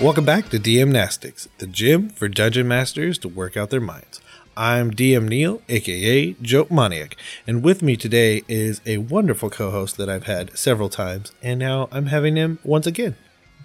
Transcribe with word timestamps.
Welcome 0.00 0.24
back 0.24 0.48
to 0.50 0.60
DM 0.60 0.92
Nastics, 0.92 1.48
the 1.58 1.66
gym 1.66 2.10
for 2.10 2.28
dungeon 2.28 2.68
masters 2.68 3.18
to 3.18 3.28
work 3.28 3.56
out 3.56 3.70
their 3.70 3.80
minds. 3.80 4.20
I'm 4.56 4.92
DM 4.92 5.26
Neal, 5.28 5.60
aka 5.68 6.36
Joke 6.40 6.70
Maniac, 6.70 7.16
and 7.48 7.64
with 7.64 7.82
me 7.82 7.96
today 7.96 8.44
is 8.46 8.80
a 8.86 8.98
wonderful 8.98 9.50
co 9.50 9.72
host 9.72 9.96
that 9.96 10.08
I've 10.08 10.26
had 10.26 10.56
several 10.56 10.88
times, 10.88 11.32
and 11.42 11.58
now 11.58 11.88
I'm 11.90 12.06
having 12.06 12.36
him 12.36 12.60
once 12.62 12.86
again. 12.86 13.16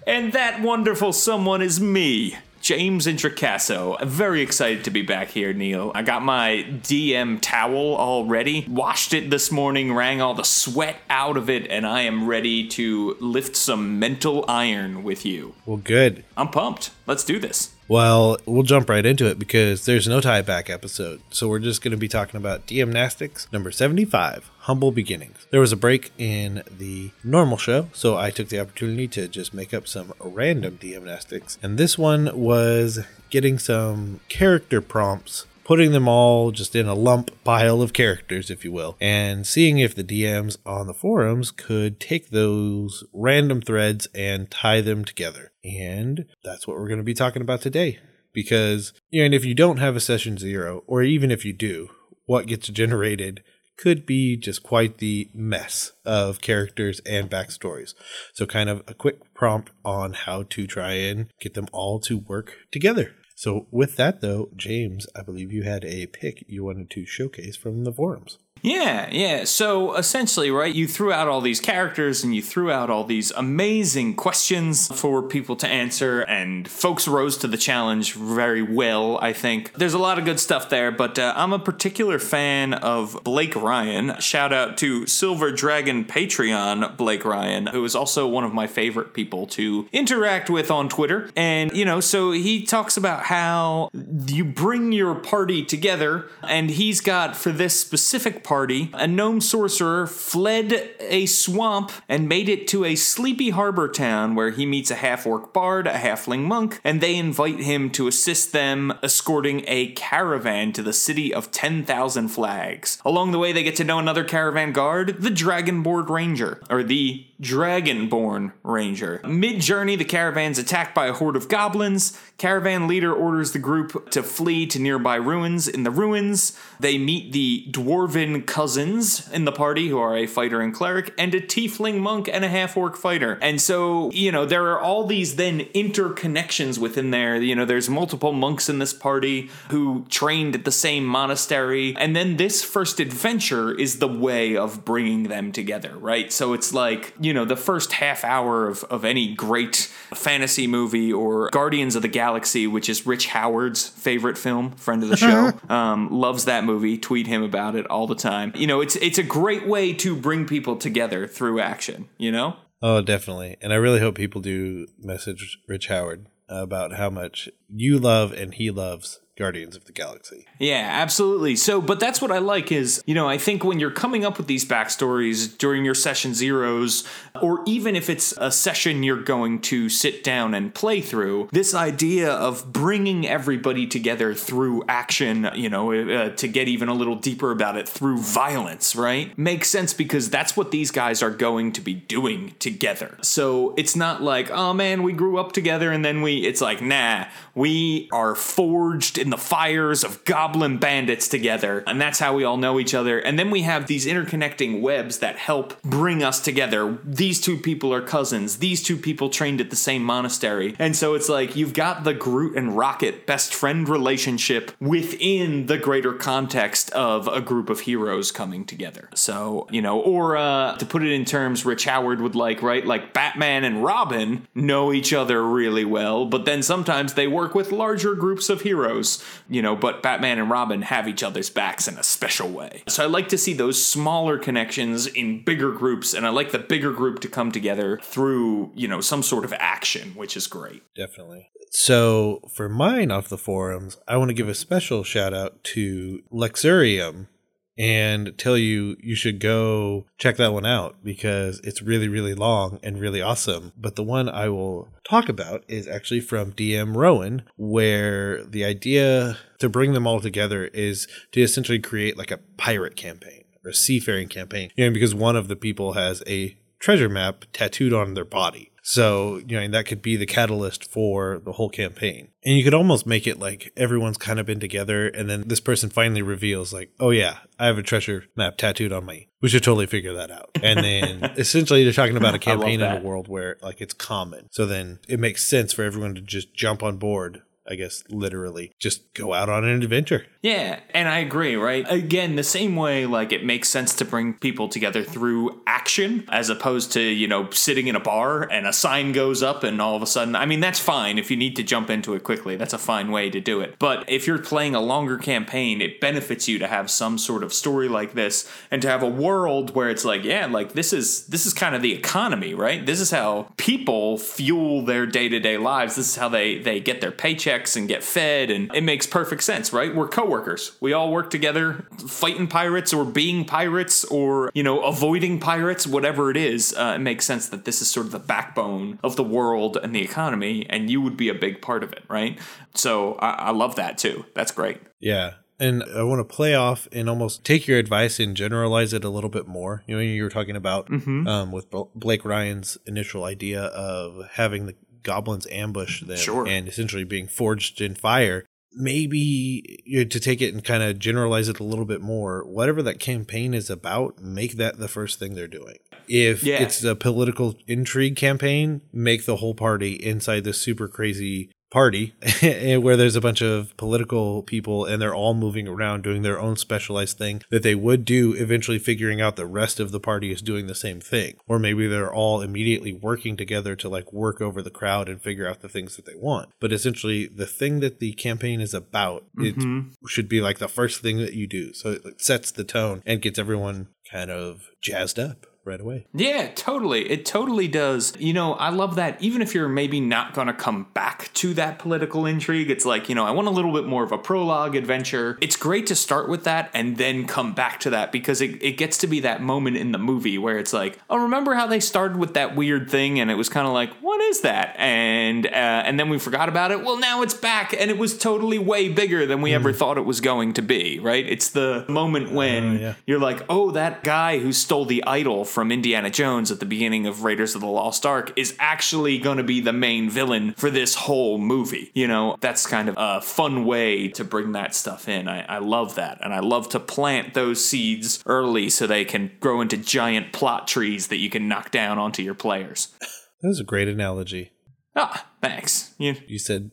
And 0.08 0.32
that 0.32 0.60
wonderful 0.60 1.12
someone 1.12 1.62
is 1.62 1.80
me, 1.80 2.36
James 2.64 3.06
Introcaso. 3.06 3.94
I'm 4.00 4.08
very 4.08 4.40
excited 4.40 4.84
to 4.84 4.90
be 4.90 5.02
back 5.02 5.28
here, 5.28 5.52
Neal. 5.52 5.92
I 5.94 6.00
got 6.00 6.22
my 6.22 6.64
DM 6.80 7.38
towel 7.42 7.94
all 7.94 8.24
ready, 8.24 8.64
washed 8.66 9.12
it 9.12 9.28
this 9.28 9.52
morning, 9.52 9.92
rang 9.92 10.22
all 10.22 10.32
the 10.32 10.44
sweat 10.44 10.96
out 11.10 11.36
of 11.36 11.50
it, 11.50 11.66
and 11.68 11.86
I 11.86 12.00
am 12.00 12.26
ready 12.26 12.66
to 12.68 13.18
lift 13.20 13.54
some 13.54 13.98
mental 13.98 14.46
iron 14.48 15.02
with 15.02 15.26
you. 15.26 15.54
Well, 15.66 15.76
good. 15.76 16.24
I'm 16.38 16.48
pumped. 16.48 16.88
Let's 17.06 17.24
do 17.24 17.38
this. 17.38 17.74
Well, 17.86 18.38
we'll 18.46 18.62
jump 18.62 18.88
right 18.88 19.04
into 19.04 19.26
it 19.26 19.38
because 19.38 19.84
there's 19.84 20.08
no 20.08 20.20
tie 20.20 20.40
back 20.40 20.70
episode. 20.70 21.20
So 21.30 21.48
we're 21.48 21.58
just 21.58 21.82
going 21.82 21.92
to 21.92 21.98
be 21.98 22.08
talking 22.08 22.38
about 22.38 22.66
DM 22.66 22.88
Nastics 22.88 23.46
number 23.52 23.70
75, 23.70 24.50
Humble 24.60 24.90
Beginnings. 24.90 25.46
There 25.50 25.60
was 25.60 25.72
a 25.72 25.76
break 25.76 26.12
in 26.16 26.62
the 26.70 27.10
normal 27.22 27.58
show, 27.58 27.88
so 27.92 28.16
I 28.16 28.30
took 28.30 28.48
the 28.48 28.60
opportunity 28.60 29.06
to 29.08 29.28
just 29.28 29.52
make 29.52 29.74
up 29.74 29.86
some 29.86 30.14
random 30.18 30.78
DM 30.80 31.02
Nastics. 31.02 31.58
And 31.62 31.76
this 31.76 31.98
one 31.98 32.30
was 32.32 33.00
getting 33.28 33.58
some 33.58 34.20
character 34.30 34.80
prompts 34.80 35.44
putting 35.64 35.92
them 35.92 36.06
all 36.06 36.50
just 36.50 36.76
in 36.76 36.86
a 36.86 36.94
lump 36.94 37.30
pile 37.42 37.82
of 37.82 37.92
characters, 37.92 38.50
if 38.50 38.64
you 38.64 38.70
will, 38.72 38.96
and 39.00 39.46
seeing 39.46 39.78
if 39.78 39.94
the 39.94 40.04
DMs 40.04 40.56
on 40.64 40.86
the 40.86 40.94
forums 40.94 41.50
could 41.50 41.98
take 41.98 42.30
those 42.30 43.04
random 43.12 43.60
threads 43.60 44.06
and 44.14 44.50
tie 44.50 44.80
them 44.80 45.04
together. 45.04 45.50
And 45.64 46.26
that's 46.44 46.66
what 46.66 46.76
we're 46.76 46.88
going 46.88 46.98
to 46.98 47.04
be 47.04 47.14
talking 47.14 47.42
about 47.42 47.62
today. 47.62 47.98
Because, 48.32 48.92
and 49.12 49.32
if 49.32 49.44
you 49.44 49.54
don't 49.54 49.78
have 49.78 49.96
a 49.96 50.00
session 50.00 50.36
zero, 50.36 50.82
or 50.86 51.02
even 51.02 51.30
if 51.30 51.44
you 51.44 51.52
do, 51.52 51.88
what 52.26 52.46
gets 52.46 52.68
generated 52.68 53.42
could 53.76 54.06
be 54.06 54.36
just 54.36 54.62
quite 54.62 54.98
the 54.98 55.28
mess 55.34 55.92
of 56.04 56.40
characters 56.40 57.00
and 57.00 57.30
backstories. 57.30 57.94
So, 58.32 58.46
kind 58.46 58.68
of 58.68 58.82
a 58.86 58.94
quick 58.94 59.34
prompt 59.34 59.70
on 59.84 60.12
how 60.12 60.44
to 60.44 60.66
try 60.66 60.92
and 60.92 61.26
get 61.40 61.54
them 61.54 61.68
all 61.72 62.00
to 62.00 62.18
work 62.18 62.54
together. 62.70 63.14
So, 63.44 63.66
with 63.70 63.96
that 63.96 64.22
though, 64.22 64.48
James, 64.56 65.06
I 65.14 65.20
believe 65.20 65.52
you 65.52 65.64
had 65.64 65.84
a 65.84 66.06
pick 66.06 66.44
you 66.48 66.64
wanted 66.64 66.88
to 66.92 67.04
showcase 67.04 67.56
from 67.56 67.84
the 67.84 67.92
forums. 67.92 68.38
Yeah, 68.64 69.10
yeah. 69.12 69.44
So 69.44 69.94
essentially, 69.94 70.50
right, 70.50 70.74
you 70.74 70.88
threw 70.88 71.12
out 71.12 71.28
all 71.28 71.42
these 71.42 71.60
characters 71.60 72.24
and 72.24 72.34
you 72.34 72.40
threw 72.40 72.70
out 72.70 72.88
all 72.88 73.04
these 73.04 73.30
amazing 73.32 74.14
questions 74.14 74.88
for 74.88 75.22
people 75.22 75.54
to 75.56 75.68
answer, 75.68 76.22
and 76.22 76.66
folks 76.66 77.06
rose 77.06 77.36
to 77.38 77.46
the 77.46 77.58
challenge 77.58 78.14
very 78.14 78.62
well, 78.62 79.18
I 79.20 79.34
think. 79.34 79.74
There's 79.74 79.92
a 79.92 79.98
lot 79.98 80.18
of 80.18 80.24
good 80.24 80.40
stuff 80.40 80.70
there, 80.70 80.90
but 80.90 81.18
uh, 81.18 81.34
I'm 81.36 81.52
a 81.52 81.58
particular 81.58 82.18
fan 82.18 82.72
of 82.72 83.22
Blake 83.22 83.54
Ryan. 83.54 84.18
Shout 84.18 84.54
out 84.54 84.78
to 84.78 85.06
Silver 85.06 85.52
Dragon 85.52 86.06
Patreon 86.06 86.96
Blake 86.96 87.26
Ryan, 87.26 87.66
who 87.66 87.84
is 87.84 87.94
also 87.94 88.26
one 88.26 88.44
of 88.44 88.54
my 88.54 88.66
favorite 88.66 89.12
people 89.12 89.46
to 89.48 89.86
interact 89.92 90.48
with 90.48 90.70
on 90.70 90.88
Twitter. 90.88 91.28
And, 91.36 91.76
you 91.76 91.84
know, 91.84 92.00
so 92.00 92.32
he 92.32 92.64
talks 92.64 92.96
about 92.96 93.24
how 93.24 93.90
you 94.26 94.42
bring 94.42 94.90
your 94.92 95.14
party 95.14 95.62
together, 95.62 96.30
and 96.42 96.70
he's 96.70 97.02
got 97.02 97.36
for 97.36 97.52
this 97.52 97.78
specific 97.78 98.42
party 98.42 98.53
party, 98.54 98.88
a 98.94 99.04
gnome 99.04 99.40
sorcerer 99.40 100.06
fled 100.06 100.94
a 101.00 101.26
swamp 101.26 101.90
and 102.08 102.28
made 102.28 102.48
it 102.48 102.68
to 102.68 102.84
a 102.84 102.94
sleepy 102.94 103.50
harbor 103.50 103.88
town 103.88 104.36
where 104.36 104.50
he 104.50 104.64
meets 104.64 104.92
a 104.92 104.94
half 104.94 105.26
orc 105.26 105.52
bard, 105.52 105.88
a 105.88 105.94
halfling 105.94 106.42
monk, 106.42 106.80
and 106.84 107.00
they 107.00 107.16
invite 107.16 107.58
him 107.58 107.90
to 107.90 108.06
assist 108.06 108.52
them 108.52 108.92
escorting 109.02 109.64
a 109.66 109.90
caravan 109.94 110.72
to 110.72 110.84
the 110.84 110.92
city 110.92 111.34
of 111.34 111.50
10,000 111.50 112.28
flags. 112.28 113.02
Along 113.04 113.32
the 113.32 113.40
way, 113.40 113.50
they 113.50 113.64
get 113.64 113.74
to 113.74 113.82
know 113.82 113.98
another 113.98 114.22
caravan 114.22 114.70
guard, 114.70 115.20
the 115.20 115.30
Dragonborn 115.30 116.08
Ranger, 116.08 116.60
or 116.70 116.84
the 116.84 117.26
Dragonborn 117.40 118.52
Ranger. 118.62 119.20
Mid 119.24 119.60
journey, 119.60 119.96
the 119.96 120.04
caravan's 120.04 120.58
attacked 120.58 120.94
by 120.94 121.08
a 121.08 121.12
horde 121.12 121.36
of 121.36 121.48
goblins. 121.48 122.18
Caravan 122.38 122.86
leader 122.86 123.12
orders 123.12 123.52
the 123.52 123.58
group 123.58 124.10
to 124.10 124.22
flee 124.22 124.66
to 124.68 124.78
nearby 124.78 125.16
ruins. 125.16 125.66
In 125.66 125.82
the 125.82 125.90
ruins, 125.90 126.58
they 126.78 126.96
meet 126.98 127.32
the 127.32 127.66
dwarven 127.70 128.43
cousins 128.46 129.30
in 129.32 129.44
the 129.44 129.52
party, 129.52 129.88
who 129.88 129.98
are 129.98 130.16
a 130.16 130.26
fighter 130.26 130.60
and 130.60 130.74
cleric, 130.74 131.12
and 131.18 131.34
a 131.34 131.40
tiefling 131.40 131.98
monk 131.98 132.28
and 132.28 132.44
a 132.44 132.48
half 132.48 132.76
orc 132.76 132.96
fighter. 132.96 133.38
And 133.40 133.60
so, 133.60 134.10
you 134.12 134.30
know, 134.32 134.44
there 134.44 134.66
are 134.72 134.80
all 134.80 135.06
these 135.06 135.36
then 135.36 135.60
interconnections 135.74 136.78
within 136.78 137.10
there. 137.10 137.36
You 137.36 137.54
know, 137.54 137.64
there's 137.64 137.88
multiple 137.88 138.32
monks 138.32 138.68
in 138.68 138.78
this 138.78 138.92
party 138.92 139.50
who 139.70 140.04
trained 140.08 140.54
at 140.54 140.64
the 140.64 140.72
same 140.72 141.04
monastery. 141.04 141.94
And 141.98 142.14
then 142.14 142.36
this 142.36 142.62
first 142.62 143.00
adventure 143.00 143.72
is 143.72 143.98
the 143.98 144.08
way 144.08 144.56
of 144.56 144.84
bringing 144.84 145.24
them 145.24 145.52
together, 145.52 145.96
right? 145.96 146.32
So 146.32 146.52
it's 146.52 146.72
like, 146.72 147.14
you 147.20 147.32
know, 147.32 147.44
the 147.44 147.56
first 147.56 147.92
half 147.92 148.24
hour 148.24 148.68
of, 148.68 148.84
of 148.84 149.04
any 149.04 149.34
great 149.34 149.76
fantasy 150.14 150.66
movie 150.66 151.12
or 151.12 151.48
Guardians 151.50 151.96
of 151.96 152.02
the 152.02 152.08
Galaxy, 152.08 152.66
which 152.66 152.88
is 152.88 153.06
Rich 153.06 153.28
Howard's 153.28 153.88
favorite 153.88 154.38
film, 154.38 154.72
friend 154.72 155.02
of 155.02 155.08
the 155.08 155.16
show, 155.28 155.52
um, 155.68 156.10
loves 156.10 156.44
that 156.46 156.64
movie. 156.64 156.98
Tweet 156.98 157.26
him 157.26 157.42
about 157.42 157.76
it 157.76 157.86
all 157.86 158.06
the 158.06 158.14
time. 158.14 158.33
You 158.54 158.66
know, 158.66 158.80
it's 158.80 158.96
it's 158.96 159.18
a 159.18 159.22
great 159.22 159.66
way 159.66 159.92
to 159.94 160.16
bring 160.16 160.46
people 160.46 160.76
together 160.76 161.26
through 161.26 161.60
action. 161.60 162.08
You 162.18 162.32
know. 162.32 162.56
Oh, 162.82 163.00
definitely. 163.00 163.56
And 163.62 163.72
I 163.72 163.76
really 163.76 164.00
hope 164.00 164.14
people 164.14 164.42
do 164.42 164.86
message 164.98 165.58
Rich 165.66 165.86
Howard 165.86 166.26
about 166.48 166.92
how 166.92 167.08
much 167.08 167.48
you 167.68 167.98
love 167.98 168.32
and 168.32 168.52
he 168.52 168.70
loves 168.70 169.20
Guardians 169.36 169.74
of 169.74 169.84
the 169.86 169.92
Galaxy. 169.92 170.46
Yeah, 170.60 170.88
absolutely. 170.88 171.56
So, 171.56 171.80
but 171.80 171.98
that's 171.98 172.22
what 172.22 172.30
I 172.30 172.38
like 172.38 172.70
is, 172.70 173.02
you 173.04 173.16
know, 173.16 173.28
I 173.28 173.36
think 173.36 173.64
when 173.64 173.80
you're 173.80 173.90
coming 173.90 174.24
up 174.24 174.38
with 174.38 174.46
these 174.46 174.64
backstories 174.64 175.58
during 175.58 175.84
your 175.84 175.94
session 175.94 176.34
zeros, 176.34 177.04
or 177.42 177.64
even 177.66 177.96
if 177.96 178.08
it's 178.08 178.32
a 178.38 178.52
session 178.52 179.02
you're 179.02 179.22
going 179.22 179.60
to 179.62 179.88
sit 179.88 180.22
down 180.22 180.54
and 180.54 180.72
play 180.72 181.00
through, 181.00 181.48
this 181.50 181.74
idea 181.74 182.30
of 182.30 182.72
bringing 182.72 183.26
everybody 183.26 183.88
together 183.88 184.34
through 184.34 184.84
action, 184.88 185.50
you 185.56 185.68
know, 185.68 185.92
uh, 185.92 186.30
to 186.36 186.46
get 186.46 186.68
even 186.68 186.88
a 186.88 186.94
little 186.94 187.16
deeper 187.16 187.50
about 187.50 187.76
it 187.76 187.88
through 187.88 188.18
violence, 188.18 188.94
right? 188.94 189.36
Makes 189.36 189.68
sense 189.68 189.92
because 189.92 190.30
that's 190.30 190.56
what 190.56 190.70
these 190.70 190.92
guys 190.92 191.24
are 191.24 191.30
going 191.30 191.72
to 191.72 191.80
be 191.80 191.94
doing 191.94 192.54
together. 192.60 193.18
So 193.22 193.74
it's 193.76 193.96
not 193.96 194.22
like, 194.22 194.48
oh 194.52 194.72
man, 194.72 195.02
we 195.02 195.12
grew 195.12 195.38
up 195.38 195.50
together 195.50 195.90
and 195.90 196.04
then 196.04 196.22
we, 196.22 196.46
it's 196.46 196.60
like, 196.60 196.80
nah, 196.80 197.26
we 197.56 198.08
are 198.12 198.36
forged 198.36 199.23
in 199.24 199.30
the 199.30 199.38
fires 199.38 200.04
of 200.04 200.22
goblin 200.24 200.78
bandits 200.78 201.26
together, 201.28 201.82
and 201.86 202.00
that's 202.00 202.18
how 202.18 202.34
we 202.34 202.44
all 202.44 202.56
know 202.56 202.78
each 202.78 202.94
other. 202.94 203.18
And 203.18 203.38
then 203.38 203.50
we 203.50 203.62
have 203.62 203.86
these 203.86 204.06
interconnecting 204.06 204.80
webs 204.80 205.18
that 205.18 205.36
help 205.36 205.80
bring 205.82 206.22
us 206.22 206.40
together. 206.40 206.98
These 207.04 207.40
two 207.40 207.56
people 207.56 207.92
are 207.92 208.02
cousins. 208.02 208.58
These 208.58 208.82
two 208.82 208.96
people 208.96 209.30
trained 209.30 209.60
at 209.60 209.70
the 209.70 209.76
same 209.76 210.04
monastery. 210.04 210.76
And 210.78 210.94
so 210.94 211.14
it's 211.14 211.28
like 211.28 211.56
you've 211.56 211.74
got 211.74 212.04
the 212.04 212.14
Groot 212.14 212.56
and 212.56 212.76
Rocket 212.76 213.26
best 213.26 213.54
friend 213.54 213.88
relationship 213.88 214.72
within 214.80 215.66
the 215.66 215.78
greater 215.78 216.12
context 216.12 216.90
of 216.90 217.26
a 217.28 217.40
group 217.40 217.70
of 217.70 217.80
heroes 217.80 218.30
coming 218.30 218.64
together. 218.64 219.08
So, 219.14 219.66
you 219.70 219.80
know, 219.80 220.00
or 220.00 220.36
uh, 220.36 220.76
to 220.76 220.86
put 220.86 221.02
it 221.02 221.12
in 221.12 221.24
terms 221.24 221.64
Rich 221.64 221.86
Howard 221.86 222.20
would 222.20 222.34
like, 222.34 222.62
right? 222.62 222.84
Like 222.84 223.14
Batman 223.14 223.64
and 223.64 223.82
Robin 223.82 224.46
know 224.54 224.92
each 224.92 225.12
other 225.12 225.42
really 225.42 225.84
well, 225.84 226.26
but 226.26 226.44
then 226.44 226.62
sometimes 226.62 227.14
they 227.14 227.26
work 227.26 227.54
with 227.54 227.72
larger 227.72 228.14
groups 228.14 228.50
of 228.50 228.60
heroes 228.60 229.13
you 229.48 229.62
know, 229.62 229.76
but 229.76 230.02
Batman 230.02 230.38
and 230.38 230.50
Robin 230.50 230.82
have 230.82 231.08
each 231.08 231.22
other's 231.22 231.50
backs 231.50 231.88
in 231.88 231.98
a 231.98 232.02
special 232.02 232.48
way. 232.48 232.82
So 232.88 233.02
I 233.02 233.06
like 233.06 233.28
to 233.28 233.38
see 233.38 233.52
those 233.52 233.84
smaller 233.84 234.38
connections 234.38 235.06
in 235.06 235.44
bigger 235.44 235.72
groups, 235.72 236.14
and 236.14 236.26
I 236.26 236.30
like 236.30 236.52
the 236.52 236.58
bigger 236.58 236.92
group 236.92 237.20
to 237.20 237.28
come 237.28 237.52
together 237.52 237.98
through, 238.02 238.72
you 238.74 238.88
know, 238.88 239.00
some 239.00 239.22
sort 239.22 239.44
of 239.44 239.52
action, 239.54 240.10
which 240.10 240.36
is 240.36 240.46
great. 240.46 240.82
Definitely. 240.94 241.50
So 241.70 242.40
for 242.54 242.68
mine 242.68 243.10
off 243.10 243.28
the 243.28 243.36
forums, 243.36 243.98
I 244.06 244.16
want 244.16 244.28
to 244.28 244.34
give 244.34 244.48
a 244.48 244.54
special 244.54 245.02
shout 245.02 245.34
out 245.34 245.64
to 245.64 246.22
Lexurium 246.32 247.26
and 247.76 248.36
tell 248.38 248.56
you 248.56 248.96
you 249.00 249.14
should 249.14 249.40
go 249.40 250.06
check 250.18 250.36
that 250.36 250.52
one 250.52 250.66
out 250.66 250.96
because 251.02 251.60
it's 251.64 251.82
really, 251.82 252.08
really 252.08 252.34
long 252.34 252.78
and 252.82 253.00
really 253.00 253.20
awesome. 253.20 253.72
But 253.76 253.96
the 253.96 254.02
one 254.02 254.28
I 254.28 254.48
will 254.48 254.88
talk 255.08 255.28
about 255.28 255.64
is 255.68 255.88
actually 255.88 256.20
from 256.20 256.52
DM 256.52 256.94
Rowan, 256.94 257.42
where 257.56 258.44
the 258.44 258.64
idea 258.64 259.38
to 259.58 259.68
bring 259.68 259.92
them 259.92 260.06
all 260.06 260.20
together 260.20 260.66
is 260.66 261.08
to 261.32 261.40
essentially 261.40 261.78
create 261.78 262.16
like 262.16 262.30
a 262.30 262.40
pirate 262.56 262.96
campaign 262.96 263.44
or 263.64 263.70
a 263.70 263.74
seafaring 263.74 264.28
campaign. 264.28 264.70
You 264.76 264.86
know, 264.86 264.92
because 264.92 265.14
one 265.14 265.36
of 265.36 265.48
the 265.48 265.56
people 265.56 265.94
has 265.94 266.22
a 266.26 266.56
treasure 266.78 267.08
map 267.08 267.44
tattooed 267.52 267.92
on 267.92 268.14
their 268.14 268.24
body. 268.24 268.70
So, 268.86 269.40
you 269.46 269.58
know, 269.58 269.66
that 269.68 269.86
could 269.86 270.02
be 270.02 270.16
the 270.16 270.26
catalyst 270.26 270.90
for 270.90 271.40
the 271.42 271.52
whole 271.52 271.70
campaign. 271.70 272.28
And 272.44 272.54
you 272.54 272.62
could 272.62 272.74
almost 272.74 273.06
make 273.06 273.26
it 273.26 273.40
like 273.40 273.72
everyone's 273.78 274.18
kind 274.18 274.38
of 274.38 274.44
been 274.44 274.60
together 274.60 275.08
and 275.08 275.28
then 275.28 275.44
this 275.46 275.58
person 275.58 275.88
finally 275.88 276.20
reveals 276.20 276.72
like, 276.74 276.90
"Oh 277.00 277.08
yeah, 277.08 277.38
I 277.58 277.64
have 277.64 277.78
a 277.78 277.82
treasure 277.82 278.24
map 278.36 278.58
tattooed 278.58 278.92
on 278.92 279.06
me. 279.06 279.30
We 279.40 279.48
should 279.48 279.62
totally 279.62 279.86
figure 279.86 280.12
that 280.12 280.30
out." 280.30 280.50
And 280.62 280.84
then 280.84 281.24
essentially 281.38 281.82
they're 281.82 281.94
talking 281.94 282.18
about 282.18 282.34
a 282.34 282.38
campaign 282.38 282.82
in 282.82 282.96
a 282.98 283.00
world 283.00 283.26
where 283.26 283.56
like 283.62 283.80
it's 283.80 283.94
common. 283.94 284.48
So 284.50 284.66
then 284.66 284.98
it 285.08 285.18
makes 285.18 285.44
sense 285.48 285.72
for 285.72 285.82
everyone 285.82 286.14
to 286.16 286.20
just 286.20 286.54
jump 286.54 286.82
on 286.82 286.98
board 286.98 287.40
I 287.66 287.76
guess 287.76 288.04
literally 288.10 288.72
just 288.78 289.12
go 289.14 289.32
out 289.32 289.48
on 289.48 289.64
an 289.64 289.82
adventure. 289.82 290.26
Yeah, 290.42 290.80
and 290.90 291.08
I 291.08 291.20
agree, 291.20 291.56
right? 291.56 291.86
Again, 291.88 292.36
the 292.36 292.42
same 292.42 292.76
way 292.76 293.06
like 293.06 293.32
it 293.32 293.44
makes 293.44 293.70
sense 293.70 293.94
to 293.94 294.04
bring 294.04 294.34
people 294.34 294.68
together 294.68 295.02
through 295.02 295.62
action 295.66 296.24
as 296.28 296.50
opposed 296.50 296.92
to, 296.92 297.00
you 297.00 297.26
know, 297.26 297.48
sitting 297.50 297.86
in 297.86 297.96
a 297.96 298.00
bar 298.00 298.42
and 298.50 298.66
a 298.66 298.72
sign 298.72 299.12
goes 299.12 299.42
up 299.42 299.64
and 299.64 299.80
all 299.80 299.96
of 299.96 300.02
a 300.02 300.06
sudden, 300.06 300.36
I 300.36 300.44
mean, 300.44 300.60
that's 300.60 300.78
fine 300.78 301.18
if 301.18 301.30
you 301.30 301.36
need 301.38 301.56
to 301.56 301.62
jump 301.62 301.88
into 301.88 302.12
it 302.12 302.22
quickly. 302.24 302.56
That's 302.56 302.74
a 302.74 302.78
fine 302.78 303.10
way 303.10 303.30
to 303.30 303.40
do 303.40 303.62
it. 303.62 303.76
But 303.78 304.04
if 304.08 304.26
you're 304.26 304.38
playing 304.38 304.74
a 304.74 304.80
longer 304.82 305.16
campaign, 305.16 305.80
it 305.80 306.00
benefits 306.00 306.46
you 306.46 306.58
to 306.58 306.66
have 306.66 306.90
some 306.90 307.16
sort 307.16 307.42
of 307.42 307.54
story 307.54 307.88
like 307.88 308.12
this 308.12 308.46
and 308.70 308.82
to 308.82 308.88
have 308.88 309.02
a 309.02 309.08
world 309.08 309.74
where 309.74 309.88
it's 309.88 310.04
like, 310.04 310.24
yeah, 310.24 310.44
like 310.44 310.72
this 310.72 310.92
is 310.92 311.26
this 311.28 311.46
is 311.46 311.54
kind 311.54 311.74
of 311.74 311.80
the 311.80 311.94
economy, 311.94 312.52
right? 312.52 312.84
This 312.84 313.00
is 313.00 313.10
how 313.10 313.48
people 313.56 314.18
fuel 314.18 314.84
their 314.84 315.06
day-to-day 315.06 315.56
lives. 315.56 315.96
This 315.96 316.10
is 316.10 316.16
how 316.16 316.28
they 316.28 316.58
they 316.58 316.80
get 316.80 317.00
their 317.00 317.10
paycheck 317.10 317.53
and 317.76 317.88
get 317.88 318.02
fed 318.02 318.50
and 318.50 318.74
it 318.74 318.82
makes 318.82 319.06
perfect 319.06 319.42
sense 319.42 319.72
right? 319.72 319.94
We're 319.94 320.08
coworkers. 320.08 320.76
We 320.80 320.92
all 320.92 321.10
work 321.10 321.30
together 321.30 321.86
fighting 322.06 322.46
pirates 322.46 322.92
or 322.92 323.04
being 323.04 323.44
pirates 323.44 324.04
or 324.04 324.50
you 324.54 324.62
know 324.62 324.82
avoiding 324.82 325.40
pirates 325.40 325.86
whatever 325.86 326.30
it 326.30 326.36
is 326.36 326.74
uh, 326.76 326.94
it 326.96 327.00
makes 327.00 327.24
sense 327.24 327.48
that 327.48 327.64
this 327.64 327.80
is 327.80 327.90
sort 327.90 328.06
of 328.06 328.12
the 328.12 328.18
backbone 328.18 328.98
of 329.02 329.16
the 329.16 329.24
world 329.24 329.76
and 329.82 329.94
the 329.94 330.02
economy 330.02 330.66
and 330.68 330.90
you 330.90 331.00
would 331.00 331.16
be 331.16 331.28
a 331.28 331.34
big 331.34 331.62
part 331.62 331.82
of 331.82 331.92
it 331.92 332.04
right? 332.08 332.38
So 332.74 333.14
i, 333.14 333.30
I 333.30 333.50
love 333.50 333.76
that 333.76 333.98
too. 333.98 334.24
That's 334.34 334.52
great. 334.52 334.80
Yeah. 335.00 335.34
And 335.60 335.84
I 335.84 336.02
want 336.02 336.18
to 336.18 336.24
play 336.24 336.54
off 336.54 336.88
and 336.90 337.08
almost 337.08 337.44
take 337.44 337.68
your 337.68 337.78
advice 337.78 338.18
and 338.18 338.36
generalize 338.36 338.92
it 338.92 339.04
a 339.04 339.08
little 339.08 339.30
bit 339.30 339.46
more. 339.46 339.84
You 339.86 339.94
know, 339.94 340.02
you 340.02 340.22
were 340.24 340.28
talking 340.28 340.56
about 340.56 340.90
um, 340.90 341.52
with 341.52 341.68
Blake 341.94 342.24
Ryan's 342.24 342.76
initial 342.86 343.22
idea 343.24 343.62
of 343.62 344.28
having 344.32 344.66
the 344.66 344.74
goblins 345.04 345.46
ambush 345.52 346.02
them 346.02 346.16
Sure. 346.16 346.46
and 346.48 346.66
essentially 346.66 347.04
being 347.04 347.28
forged 347.28 347.80
in 347.80 347.94
fire. 347.94 348.44
Maybe 348.76 349.80
you 349.84 349.98
know, 349.98 350.04
to 350.04 350.18
take 350.18 350.42
it 350.42 350.52
and 350.52 350.64
kind 350.64 350.82
of 350.82 350.98
generalize 350.98 351.48
it 351.48 351.60
a 351.60 351.64
little 351.64 351.84
bit 351.84 352.00
more, 352.00 352.44
whatever 352.44 352.82
that 352.82 352.98
campaign 352.98 353.54
is 353.54 353.70
about, 353.70 354.20
make 354.20 354.54
that 354.56 354.78
the 354.78 354.88
first 354.88 355.18
thing 355.20 355.34
they're 355.34 355.46
doing. 355.46 355.76
If 356.08 356.42
Yeah. 356.42 356.60
it's 356.62 356.82
a 356.82 356.96
political 356.96 357.56
intrigue 357.68 358.16
campaign, 358.16 358.80
make 358.92 359.24
the 359.26 359.36
whole 359.36 359.54
party 359.54 359.92
inside 359.92 360.42
this 360.44 360.58
super 360.58 360.88
crazy 360.88 361.50
party. 361.74 362.14
Where 362.78 362.96
there's 362.96 363.16
a 363.16 363.20
bunch 363.20 363.42
of 363.42 363.76
political 363.76 364.44
people 364.44 364.84
and 364.84 365.02
they're 365.02 365.14
all 365.14 365.34
moving 365.34 365.66
around 365.66 366.04
doing 366.04 366.22
their 366.22 366.38
own 366.38 366.56
specialized 366.56 367.18
thing 367.18 367.42
that 367.50 367.64
they 367.64 367.74
would 367.74 368.04
do 368.04 368.32
eventually 368.34 368.78
figuring 368.78 369.20
out 369.20 369.34
the 369.34 369.44
rest 369.44 369.80
of 369.80 369.90
the 369.90 369.98
party 369.98 370.30
is 370.30 370.40
doing 370.40 370.68
the 370.68 370.74
same 370.76 371.00
thing. 371.00 371.36
Or 371.48 371.58
maybe 371.58 371.88
they're 371.88 372.14
all 372.14 372.40
immediately 372.40 372.92
working 372.92 373.36
together 373.36 373.74
to 373.74 373.88
like 373.88 374.12
work 374.12 374.40
over 374.40 374.62
the 374.62 374.70
crowd 374.70 375.08
and 375.08 375.20
figure 375.20 375.48
out 375.48 375.62
the 375.62 375.68
things 375.68 375.96
that 375.96 376.06
they 376.06 376.14
want. 376.14 376.50
But 376.60 376.72
essentially 376.72 377.26
the 377.26 377.46
thing 377.46 377.80
that 377.80 377.98
the 377.98 378.12
campaign 378.12 378.60
is 378.60 378.72
about 378.72 379.24
it 379.38 379.56
mm-hmm. 379.56 380.06
should 380.06 380.28
be 380.28 380.40
like 380.40 380.58
the 380.58 380.68
first 380.68 381.02
thing 381.02 381.18
that 381.18 381.34
you 381.34 381.48
do. 381.48 381.74
So 381.74 381.98
it 382.04 382.22
sets 382.22 382.52
the 382.52 382.62
tone 382.62 383.02
and 383.04 383.20
gets 383.20 383.38
everyone 383.38 383.88
kind 384.08 384.30
of 384.30 384.68
jazzed 384.80 385.18
up 385.18 385.46
right 385.64 385.80
away 385.80 386.06
Yeah, 386.14 386.48
totally. 386.54 387.10
It 387.10 387.24
totally 387.24 387.68
does. 387.68 388.14
You 388.18 388.32
know, 388.32 388.54
I 388.54 388.70
love 388.70 388.96
that. 388.96 389.20
Even 389.22 389.42
if 389.42 389.54
you're 389.54 389.68
maybe 389.68 390.00
not 390.00 390.34
going 390.34 390.46
to 390.46 390.52
come 390.52 390.86
back 390.94 391.30
to 391.34 391.54
that 391.54 391.78
political 391.78 392.26
intrigue, 392.26 392.70
it's 392.70 392.84
like, 392.84 393.08
you 393.08 393.14
know, 393.14 393.24
I 393.24 393.30
want 393.30 393.48
a 393.48 393.50
little 393.50 393.72
bit 393.72 393.86
more 393.86 394.04
of 394.04 394.12
a 394.12 394.18
prologue 394.18 394.76
adventure. 394.76 395.38
It's 395.40 395.56
great 395.56 395.86
to 395.88 395.94
start 395.94 396.28
with 396.28 396.44
that 396.44 396.70
and 396.74 396.96
then 396.96 397.26
come 397.26 397.52
back 397.52 397.80
to 397.80 397.90
that 397.90 398.12
because 398.12 398.40
it, 398.40 398.62
it 398.62 398.72
gets 398.72 398.98
to 398.98 399.06
be 399.06 399.20
that 399.20 399.42
moment 399.42 399.76
in 399.76 399.92
the 399.92 399.98
movie 399.98 400.38
where 400.38 400.58
it's 400.58 400.72
like, 400.72 400.98
oh, 401.10 401.16
remember 401.16 401.54
how 401.54 401.66
they 401.66 401.80
started 401.80 402.16
with 402.16 402.34
that 402.34 402.54
weird 402.54 402.90
thing 402.90 403.20
and 403.20 403.30
it 403.30 403.34
was 403.34 403.48
kind 403.48 403.66
of 403.66 403.72
like, 403.72 403.92
what 403.96 404.20
is 404.20 404.42
that? 404.42 404.74
And 404.78 405.46
uh, 405.46 405.50
and 405.50 405.98
then 405.98 406.08
we 406.08 406.18
forgot 406.18 406.48
about 406.48 406.70
it. 406.70 406.82
Well, 406.84 406.98
now 406.98 407.22
it's 407.22 407.34
back 407.34 407.74
and 407.78 407.90
it 407.90 407.98
was 407.98 408.16
totally 408.16 408.58
way 408.58 408.88
bigger 408.88 409.26
than 409.26 409.42
we 409.42 409.54
ever 409.54 409.72
thought 409.72 409.98
it 409.98 410.04
was 410.04 410.20
going 410.20 410.54
to 410.54 410.62
be, 410.62 410.98
right? 410.98 411.26
It's 411.26 411.50
the 411.50 411.84
moment 411.88 412.32
when 412.32 412.78
yeah. 412.78 412.94
you're 413.06 413.18
like, 413.18 413.42
oh, 413.48 413.70
that 413.72 414.04
guy 414.04 414.38
who 414.38 414.52
stole 414.52 414.84
the 414.84 415.04
idol 415.04 415.44
from 415.54 415.70
Indiana 415.70 416.10
Jones 416.10 416.50
at 416.50 416.58
the 416.58 416.66
beginning 416.66 417.06
of 417.06 417.22
Raiders 417.22 417.54
of 417.54 417.60
the 417.60 417.68
Lost 417.68 418.04
Ark 418.04 418.32
is 418.36 418.56
actually 418.58 419.18
going 419.18 419.38
to 419.38 419.44
be 419.44 419.60
the 419.60 419.72
main 419.72 420.10
villain 420.10 420.52
for 420.54 420.68
this 420.68 420.96
whole 420.96 421.38
movie. 421.38 421.92
You 421.94 422.08
know, 422.08 422.36
that's 422.40 422.66
kind 422.66 422.88
of 422.88 422.96
a 422.98 423.20
fun 423.20 423.64
way 423.64 424.08
to 424.08 424.24
bring 424.24 424.52
that 424.52 424.74
stuff 424.74 425.08
in. 425.08 425.28
I, 425.28 425.44
I 425.44 425.58
love 425.58 425.94
that. 425.94 426.18
And 426.20 426.34
I 426.34 426.40
love 426.40 426.68
to 426.70 426.80
plant 426.80 427.34
those 427.34 427.64
seeds 427.64 428.22
early 428.26 428.68
so 428.68 428.86
they 428.86 429.04
can 429.04 429.30
grow 429.38 429.60
into 429.60 429.76
giant 429.76 430.32
plot 430.32 430.66
trees 430.66 431.06
that 431.08 431.18
you 431.18 431.30
can 431.30 431.46
knock 431.48 431.70
down 431.70 431.98
onto 431.98 432.22
your 432.22 432.34
players. 432.34 432.88
that 433.00 433.48
was 433.48 433.60
a 433.60 433.64
great 433.64 433.88
analogy 433.88 434.50
Ah, 434.96 435.26
thanks. 435.40 435.94
You, 435.98 436.16
you 436.26 436.38
said 436.38 436.70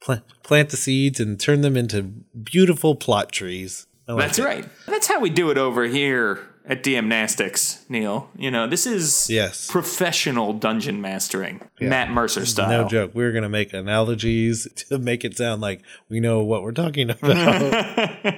plant, 0.00 0.24
plant 0.42 0.70
the 0.70 0.76
seeds 0.76 1.20
and 1.20 1.38
turn 1.40 1.60
them 1.62 1.76
into 1.76 2.02
beautiful 2.02 2.94
plot 2.94 3.32
trees. 3.32 3.86
Like 4.08 4.18
that's 4.18 4.38
it. 4.38 4.44
right. 4.44 4.64
That's 4.86 5.06
how 5.06 5.20
we 5.20 5.30
do 5.30 5.50
it 5.50 5.58
over 5.58 5.84
here 5.84 6.40
at 6.68 6.82
DMnastics, 6.82 7.88
Neal. 7.88 8.28
You 8.36 8.50
know, 8.50 8.66
this 8.66 8.86
is 8.86 9.30
Yes. 9.30 9.66
professional 9.70 10.52
dungeon 10.52 11.00
mastering, 11.00 11.60
Matt 11.80 12.10
Mercer 12.10 12.44
style. 12.44 12.82
No 12.82 12.88
joke. 12.88 13.12
We're 13.14 13.30
going 13.32 13.44
to 13.44 13.48
make 13.48 13.72
analogies 13.72 14.66
to 14.88 14.98
make 14.98 15.24
it 15.24 15.36
sound 15.36 15.60
like 15.62 15.82
we 16.08 16.18
know 16.20 16.42
what 16.42 16.62
we're 16.62 16.72
talking 16.72 17.10
about. 17.10 17.32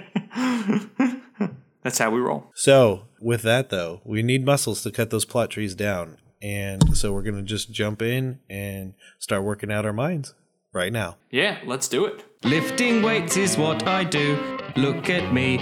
That's 1.83 1.99
how 1.99 2.11
we 2.11 2.21
roll. 2.21 2.51
so, 2.55 3.05
with 3.21 3.43
that, 3.43 3.71
though, 3.71 4.01
we 4.05 4.23
need 4.23 4.45
muscles 4.45 4.83
to 4.83 4.91
cut 4.91 5.11
those 5.11 5.25
plot 5.25 5.51
trees 5.51 5.75
down. 5.75 6.19
And 6.43 6.97
so 6.97 7.13
we're 7.13 7.23
going 7.23 7.37
to 7.37 7.43
just 7.43 7.73
jump 7.73 8.03
in 8.03 8.39
and 8.49 8.95
start 9.19 9.43
working 9.43 9.73
out 9.73 9.85
our 9.87 9.93
minds 9.93 10.35
right 10.73 10.93
now. 10.93 11.17
Yeah, 11.31 11.59
let's 11.65 11.89
do 11.89 12.05
it. 12.05 12.25
Lifting 12.45 13.03
weights 13.03 13.37
is 13.37 13.57
what 13.57 13.87
I 13.89 14.05
do. 14.05 14.37
Look 14.77 15.09
at 15.11 15.33
me. 15.33 15.59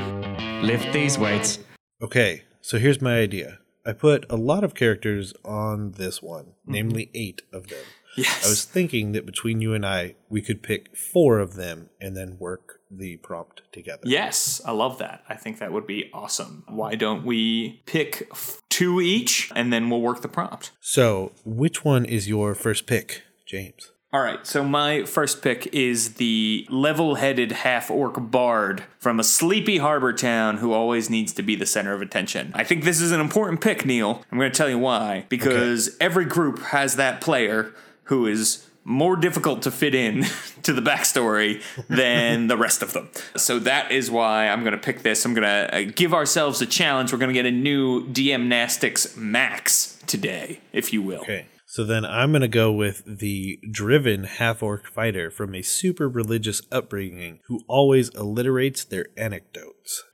Lift 0.62 0.92
these 0.92 1.16
weights. 1.18 1.60
Okay, 2.02 2.42
so 2.66 2.78
here's 2.80 3.00
my 3.00 3.20
idea. 3.20 3.60
I 3.84 3.92
put 3.92 4.26
a 4.28 4.34
lot 4.34 4.64
of 4.64 4.74
characters 4.74 5.32
on 5.44 5.92
this 5.92 6.20
one, 6.20 6.46
mm-hmm. 6.46 6.72
namely 6.72 7.10
eight 7.14 7.42
of 7.52 7.68
them. 7.68 7.84
Yes. 8.16 8.44
I 8.44 8.48
was 8.48 8.64
thinking 8.64 9.12
that 9.12 9.24
between 9.24 9.60
you 9.60 9.72
and 9.72 9.86
I, 9.86 10.16
we 10.28 10.42
could 10.42 10.64
pick 10.64 10.96
four 10.96 11.38
of 11.38 11.54
them 11.54 11.90
and 12.00 12.16
then 12.16 12.38
work 12.40 12.80
the 12.90 13.18
prompt 13.18 13.62
together. 13.70 14.02
yes, 14.04 14.60
I 14.64 14.72
love 14.72 14.98
that. 14.98 15.22
I 15.28 15.36
think 15.36 15.60
that 15.60 15.70
would 15.70 15.86
be 15.86 16.10
awesome. 16.12 16.64
Why 16.66 16.96
don't 16.96 17.24
we 17.24 17.82
pick 17.86 18.26
f- 18.32 18.60
two 18.68 19.00
each 19.00 19.52
and 19.54 19.72
then 19.72 19.88
we'll 19.88 20.02
work 20.02 20.22
the 20.22 20.28
prompt? 20.28 20.72
So, 20.80 21.32
which 21.44 21.84
one 21.84 22.04
is 22.04 22.28
your 22.28 22.56
first 22.56 22.86
pick, 22.86 23.22
James? 23.46 23.92
All 24.16 24.22
right, 24.22 24.46
so 24.46 24.64
my 24.64 25.04
first 25.04 25.42
pick 25.42 25.66
is 25.74 26.14
the 26.14 26.66
level 26.70 27.16
headed 27.16 27.52
half 27.52 27.90
orc 27.90 28.14
bard 28.18 28.84
from 28.98 29.20
a 29.20 29.22
sleepy 29.22 29.76
harbor 29.76 30.14
town 30.14 30.56
who 30.56 30.72
always 30.72 31.10
needs 31.10 31.34
to 31.34 31.42
be 31.42 31.54
the 31.54 31.66
center 31.66 31.92
of 31.92 32.00
attention. 32.00 32.50
I 32.54 32.64
think 32.64 32.84
this 32.84 33.02
is 33.02 33.12
an 33.12 33.20
important 33.20 33.60
pick, 33.60 33.84
Neal. 33.84 34.24
I'm 34.32 34.38
going 34.38 34.50
to 34.50 34.56
tell 34.56 34.70
you 34.70 34.78
why. 34.78 35.26
Because 35.28 35.98
every 36.00 36.24
group 36.24 36.60
has 36.60 36.96
that 36.96 37.20
player 37.20 37.74
who 38.04 38.26
is 38.26 38.66
more 38.84 39.16
difficult 39.16 39.60
to 39.64 39.70
fit 39.70 39.94
in 39.94 40.24
to 40.62 40.72
the 40.72 40.80
backstory 40.80 41.62
than 41.86 42.46
the 42.46 42.56
rest 42.56 42.80
of 42.80 42.94
them. 42.94 43.10
So 43.36 43.58
that 43.58 43.92
is 43.92 44.10
why 44.10 44.48
I'm 44.48 44.60
going 44.60 44.72
to 44.72 44.78
pick 44.78 45.02
this. 45.02 45.26
I'm 45.26 45.34
going 45.34 45.42
to 45.42 45.76
uh, 45.76 45.92
give 45.94 46.14
ourselves 46.14 46.62
a 46.62 46.66
challenge. 46.66 47.12
We're 47.12 47.18
going 47.18 47.34
to 47.34 47.34
get 47.34 47.44
a 47.44 47.50
new 47.50 48.06
DM 48.06 48.46
Nastics 48.46 49.14
Max 49.14 49.98
today, 50.06 50.60
if 50.72 50.94
you 50.94 51.02
will. 51.02 51.20
Okay. 51.20 51.44
So 51.68 51.82
then 51.84 52.04
I'm 52.04 52.30
going 52.30 52.42
to 52.42 52.48
go 52.48 52.72
with 52.72 53.02
the 53.04 53.58
driven 53.70 54.24
half 54.24 54.62
orc 54.62 54.86
fighter 54.88 55.30
from 55.30 55.54
a 55.54 55.62
super 55.62 56.08
religious 56.08 56.62
upbringing 56.70 57.40
who 57.46 57.60
always 57.66 58.08
alliterates 58.10 58.88
their 58.88 59.06
anecdotes. 59.16 60.04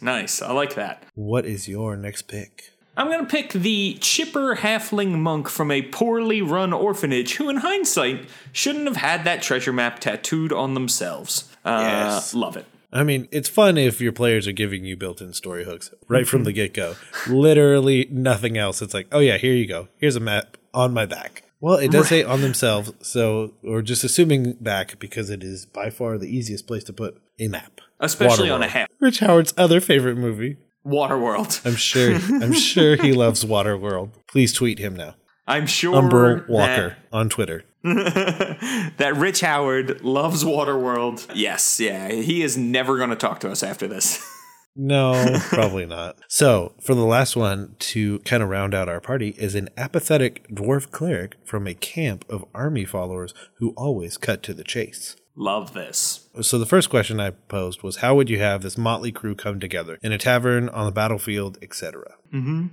Nice. 0.00 0.40
I 0.40 0.52
like 0.52 0.74
that. 0.76 1.02
What 1.14 1.44
is 1.44 1.68
your 1.68 1.96
next 1.96 2.22
pick? 2.22 2.70
I'm 2.96 3.08
going 3.08 3.20
to 3.20 3.26
pick 3.30 3.52
the 3.52 3.98
chipper 4.00 4.56
halfling 4.56 5.18
monk 5.18 5.48
from 5.50 5.70
a 5.70 5.82
poorly 5.82 6.40
run 6.40 6.72
orphanage 6.72 7.34
who, 7.34 7.50
in 7.50 7.58
hindsight, 7.58 8.26
shouldn't 8.52 8.86
have 8.86 8.96
had 8.96 9.24
that 9.24 9.42
treasure 9.42 9.72
map 9.72 9.98
tattooed 9.98 10.52
on 10.52 10.72
themselves. 10.74 11.50
Uh, 11.64 11.80
Yes. 11.82 12.32
Love 12.32 12.56
it. 12.56 12.64
I 12.92 13.02
mean, 13.02 13.28
it's 13.30 13.48
fun 13.50 13.76
if 13.76 14.00
your 14.00 14.12
players 14.12 14.46
are 14.46 14.52
giving 14.52 14.84
you 14.84 14.96
built 14.96 15.20
in 15.20 15.34
story 15.34 15.64
hooks 15.64 15.90
right 16.08 16.26
from 16.26 16.44
the 16.44 16.52
get 16.54 16.72
go. 16.72 16.94
Literally 17.28 18.08
nothing 18.10 18.56
else. 18.56 18.80
It's 18.80 18.94
like, 18.94 19.08
oh, 19.12 19.18
yeah, 19.18 19.36
here 19.36 19.52
you 19.52 19.66
go. 19.66 19.88
Here's 19.98 20.16
a 20.16 20.20
map 20.20 20.56
on 20.76 20.94
my 20.94 21.06
back. 21.06 21.42
Well, 21.58 21.78
it 21.78 21.90
does 21.90 22.08
say 22.08 22.22
on 22.22 22.42
themselves, 22.42 22.92
so 23.00 23.54
we're 23.62 23.82
just 23.82 24.04
assuming 24.04 24.52
back 24.60 24.98
because 24.98 25.30
it 25.30 25.42
is 25.42 25.64
by 25.64 25.88
far 25.90 26.18
the 26.18 26.28
easiest 26.28 26.66
place 26.66 26.84
to 26.84 26.92
put 26.92 27.20
a 27.40 27.48
map. 27.48 27.80
Especially 27.98 28.50
on 28.50 28.62
a 28.62 28.66
Waterworld. 28.66 28.68
half. 28.68 28.88
Rich 29.00 29.18
Howard's 29.20 29.54
other 29.56 29.80
favorite 29.80 30.16
movie. 30.16 30.58
Waterworld. 30.86 31.64
I'm 31.66 31.74
sure. 31.76 32.14
I'm 32.14 32.52
sure 32.72 32.96
he 32.96 33.14
loves 33.14 33.42
Waterworld. 33.44 34.10
Please 34.28 34.52
tweet 34.52 34.78
him 34.78 34.94
now. 34.94 35.14
I'm 35.46 35.66
sure 35.66 35.94
Umber 35.96 36.44
Walker 36.48 36.96
on 37.12 37.30
Twitter. 37.30 37.64
that, 37.82 38.92
that 38.98 39.16
Rich 39.16 39.40
Howard 39.40 40.02
loves 40.02 40.44
Waterworld. 40.44 41.26
Yes, 41.34 41.80
yeah, 41.80 42.08
he 42.10 42.42
is 42.42 42.58
never 42.58 42.98
going 42.98 43.10
to 43.10 43.16
talk 43.16 43.40
to 43.40 43.50
us 43.50 43.62
after 43.62 43.88
this. 43.88 44.22
No, 44.76 45.38
probably 45.48 45.86
not. 45.86 46.16
So, 46.28 46.74
for 46.80 46.94
the 46.94 47.04
last 47.04 47.34
one 47.34 47.74
to 47.78 48.18
kind 48.20 48.42
of 48.42 48.50
round 48.50 48.74
out 48.74 48.88
our 48.88 49.00
party 49.00 49.34
is 49.38 49.54
an 49.54 49.70
apathetic 49.76 50.46
dwarf 50.48 50.90
cleric 50.90 51.36
from 51.44 51.66
a 51.66 51.74
camp 51.74 52.24
of 52.28 52.44
army 52.54 52.84
followers 52.84 53.32
who 53.58 53.72
always 53.76 54.18
cut 54.18 54.42
to 54.44 54.54
the 54.54 54.64
chase. 54.64 55.16
Love 55.34 55.72
this. 55.72 56.28
So, 56.42 56.58
the 56.58 56.66
first 56.66 56.90
question 56.90 57.18
I 57.20 57.30
posed 57.30 57.82
was 57.82 57.96
how 57.96 58.14
would 58.16 58.28
you 58.28 58.38
have 58.38 58.62
this 58.62 58.76
motley 58.76 59.12
crew 59.12 59.34
come 59.34 59.58
together 59.58 59.98
in 60.02 60.12
a 60.12 60.18
tavern, 60.18 60.68
on 60.68 60.84
the 60.84 60.92
battlefield, 60.92 61.58
etc.? 61.62 62.14
Mm-hmm. 62.32 62.66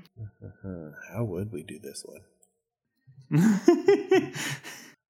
How 1.13 1.23
would 1.23 1.51
we 1.53 1.63
do 1.63 1.79
this 1.79 2.05
one? 2.05 2.21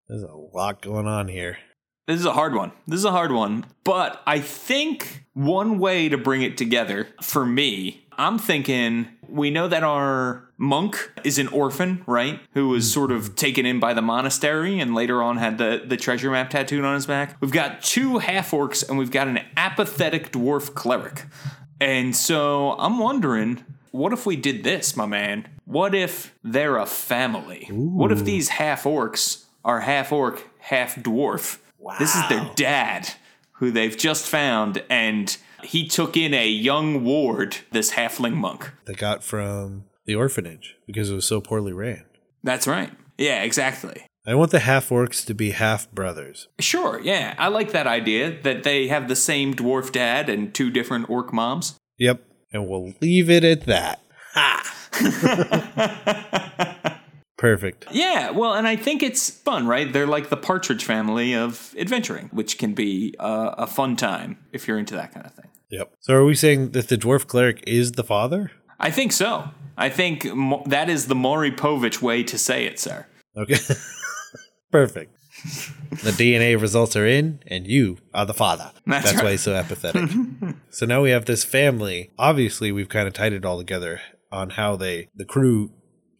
There's 0.07 0.23
a 0.23 0.35
lot 0.35 0.81
going 0.81 1.07
on 1.07 1.27
here. 1.27 1.57
This 2.05 2.19
is 2.19 2.25
a 2.25 2.33
hard 2.33 2.53
one. 2.53 2.73
This 2.85 2.99
is 2.99 3.05
a 3.05 3.11
hard 3.11 3.31
one. 3.31 3.65
But 3.85 4.21
I 4.27 4.39
think 4.41 5.25
one 5.33 5.79
way 5.79 6.09
to 6.09 6.17
bring 6.17 6.41
it 6.41 6.57
together 6.57 7.07
for 7.21 7.45
me, 7.45 8.05
I'm 8.17 8.37
thinking 8.37 9.07
we 9.29 9.49
know 9.49 9.69
that 9.69 9.83
our 9.83 10.49
monk 10.57 11.11
is 11.23 11.39
an 11.39 11.47
orphan, 11.47 12.03
right? 12.05 12.41
Who 12.53 12.69
was 12.69 12.91
sort 12.91 13.11
of 13.11 13.35
taken 13.35 13.65
in 13.65 13.79
by 13.79 13.93
the 13.93 14.01
monastery 14.01 14.79
and 14.81 14.93
later 14.93 15.23
on 15.23 15.37
had 15.37 15.57
the, 15.57 15.81
the 15.85 15.95
treasure 15.95 16.29
map 16.29 16.49
tattooed 16.49 16.83
on 16.83 16.95
his 16.95 17.05
back. 17.05 17.37
We've 17.39 17.51
got 17.51 17.81
two 17.81 18.17
half 18.17 18.51
orcs 18.51 18.87
and 18.87 18.97
we've 18.97 19.11
got 19.11 19.29
an 19.29 19.39
apathetic 19.55 20.33
dwarf 20.33 20.73
cleric. 20.73 21.25
And 21.79 22.13
so 22.15 22.73
I'm 22.79 22.99
wondering 22.99 23.63
what 23.91 24.11
if 24.11 24.25
we 24.25 24.35
did 24.35 24.63
this, 24.63 24.97
my 24.97 25.05
man? 25.05 25.47
What 25.65 25.95
if 25.95 26.35
they're 26.43 26.77
a 26.77 26.85
family? 26.85 27.67
What 27.71 28.11
if 28.11 28.25
these 28.25 28.49
half 28.49 28.83
orcs 28.83 29.45
are 29.63 29.81
half 29.81 30.11
orc, 30.11 30.49
half 30.59 30.95
dwarf? 30.95 31.59
This 31.99 32.15
is 32.15 32.27
their 32.29 32.49
dad, 32.55 33.09
who 33.53 33.71
they've 33.71 33.97
just 33.97 34.27
found, 34.27 34.83
and 34.89 35.35
he 35.63 35.87
took 35.87 36.17
in 36.17 36.33
a 36.33 36.47
young 36.47 37.03
ward, 37.03 37.57
this 37.71 37.91
halfling 37.91 38.35
monk. 38.35 38.71
They 38.85 38.93
got 38.93 39.23
from 39.23 39.85
the 40.05 40.15
orphanage 40.15 40.75
because 40.85 41.09
it 41.09 41.15
was 41.15 41.25
so 41.25 41.41
poorly 41.41 41.73
ran. 41.73 42.05
That's 42.43 42.67
right. 42.67 42.91
Yeah, 43.17 43.43
exactly. 43.43 44.05
I 44.25 44.35
want 44.35 44.51
the 44.51 44.59
half 44.59 44.89
orcs 44.89 45.25
to 45.25 45.33
be 45.33 45.51
half 45.51 45.91
brothers. 45.91 46.47
Sure, 46.59 46.99
yeah. 47.01 47.35
I 47.37 47.49
like 47.49 47.71
that 47.73 47.87
idea 47.87 48.41
that 48.43 48.63
they 48.63 48.87
have 48.87 49.07
the 49.07 49.15
same 49.15 49.53
dwarf 49.53 49.91
dad 49.91 50.29
and 50.29 50.53
two 50.53 50.69
different 50.69 51.09
orc 51.09 51.33
moms. 51.33 51.75
Yep. 51.97 52.23
And 52.51 52.67
we'll 52.67 52.93
leave 53.01 53.29
it 53.29 53.43
at 53.43 53.65
that. 53.65 54.01
Perfect. 57.43 57.87
Yeah, 57.91 58.29
well, 58.29 58.53
and 58.53 58.65
I 58.65 58.77
think 58.77 59.03
it's 59.03 59.29
fun, 59.29 59.67
right? 59.67 59.91
They're 59.91 60.07
like 60.07 60.29
the 60.29 60.37
Partridge 60.37 60.85
family 60.85 61.35
of 61.35 61.75
adventuring, 61.77 62.29
which 62.31 62.57
can 62.57 62.73
be 62.73 63.15
uh, 63.19 63.55
a 63.57 63.67
fun 63.67 63.97
time 63.97 64.37
if 64.53 64.65
you're 64.65 64.79
into 64.79 64.95
that 64.95 65.13
kind 65.13 65.25
of 65.25 65.33
thing. 65.33 65.49
Yep. 65.69 65.91
So 65.99 66.13
are 66.13 66.23
we 66.23 66.35
saying 66.35 66.71
that 66.71 66.87
the 66.87 66.97
dwarf 66.97 67.27
cleric 67.27 67.61
is 67.67 67.91
the 67.91 68.03
father? 68.05 68.51
I 68.79 68.91
think 68.91 69.11
so. 69.11 69.49
I 69.77 69.89
think 69.89 70.23
mo- 70.33 70.63
that 70.67 70.89
is 70.89 71.07
the 71.07 71.15
Maury 71.15 71.51
Povich 71.51 72.01
way 72.01 72.23
to 72.23 72.37
say 72.37 72.63
it, 72.63 72.79
sir. 72.79 73.07
Okay. 73.35 73.57
Perfect. 74.71 75.13
The 76.01 76.11
DNA 76.11 76.57
results 76.61 76.95
are 76.95 77.05
in, 77.05 77.41
and 77.47 77.67
you 77.67 77.97
are 78.13 78.25
the 78.25 78.33
father. 78.33 78.71
That's 78.87 79.11
That's, 79.11 79.21
why 79.21 79.31
he's 79.31 79.41
so 79.41 79.53
apathetic. 79.53 80.09
so 80.69 80.85
now 80.85 81.01
we 81.01 81.09
have 81.09 81.25
this 81.25 81.43
family. 81.43 82.11
Obviously, 82.17 82.71
we've 82.71 82.87
kind 82.87 83.05
of 83.05 83.13
tied 83.13 83.33
it 83.33 83.43
all 83.43 83.57
together 83.57 83.99
on 84.31 84.51
how 84.51 84.77
they, 84.77 85.09
the 85.13 85.25
crew, 85.25 85.71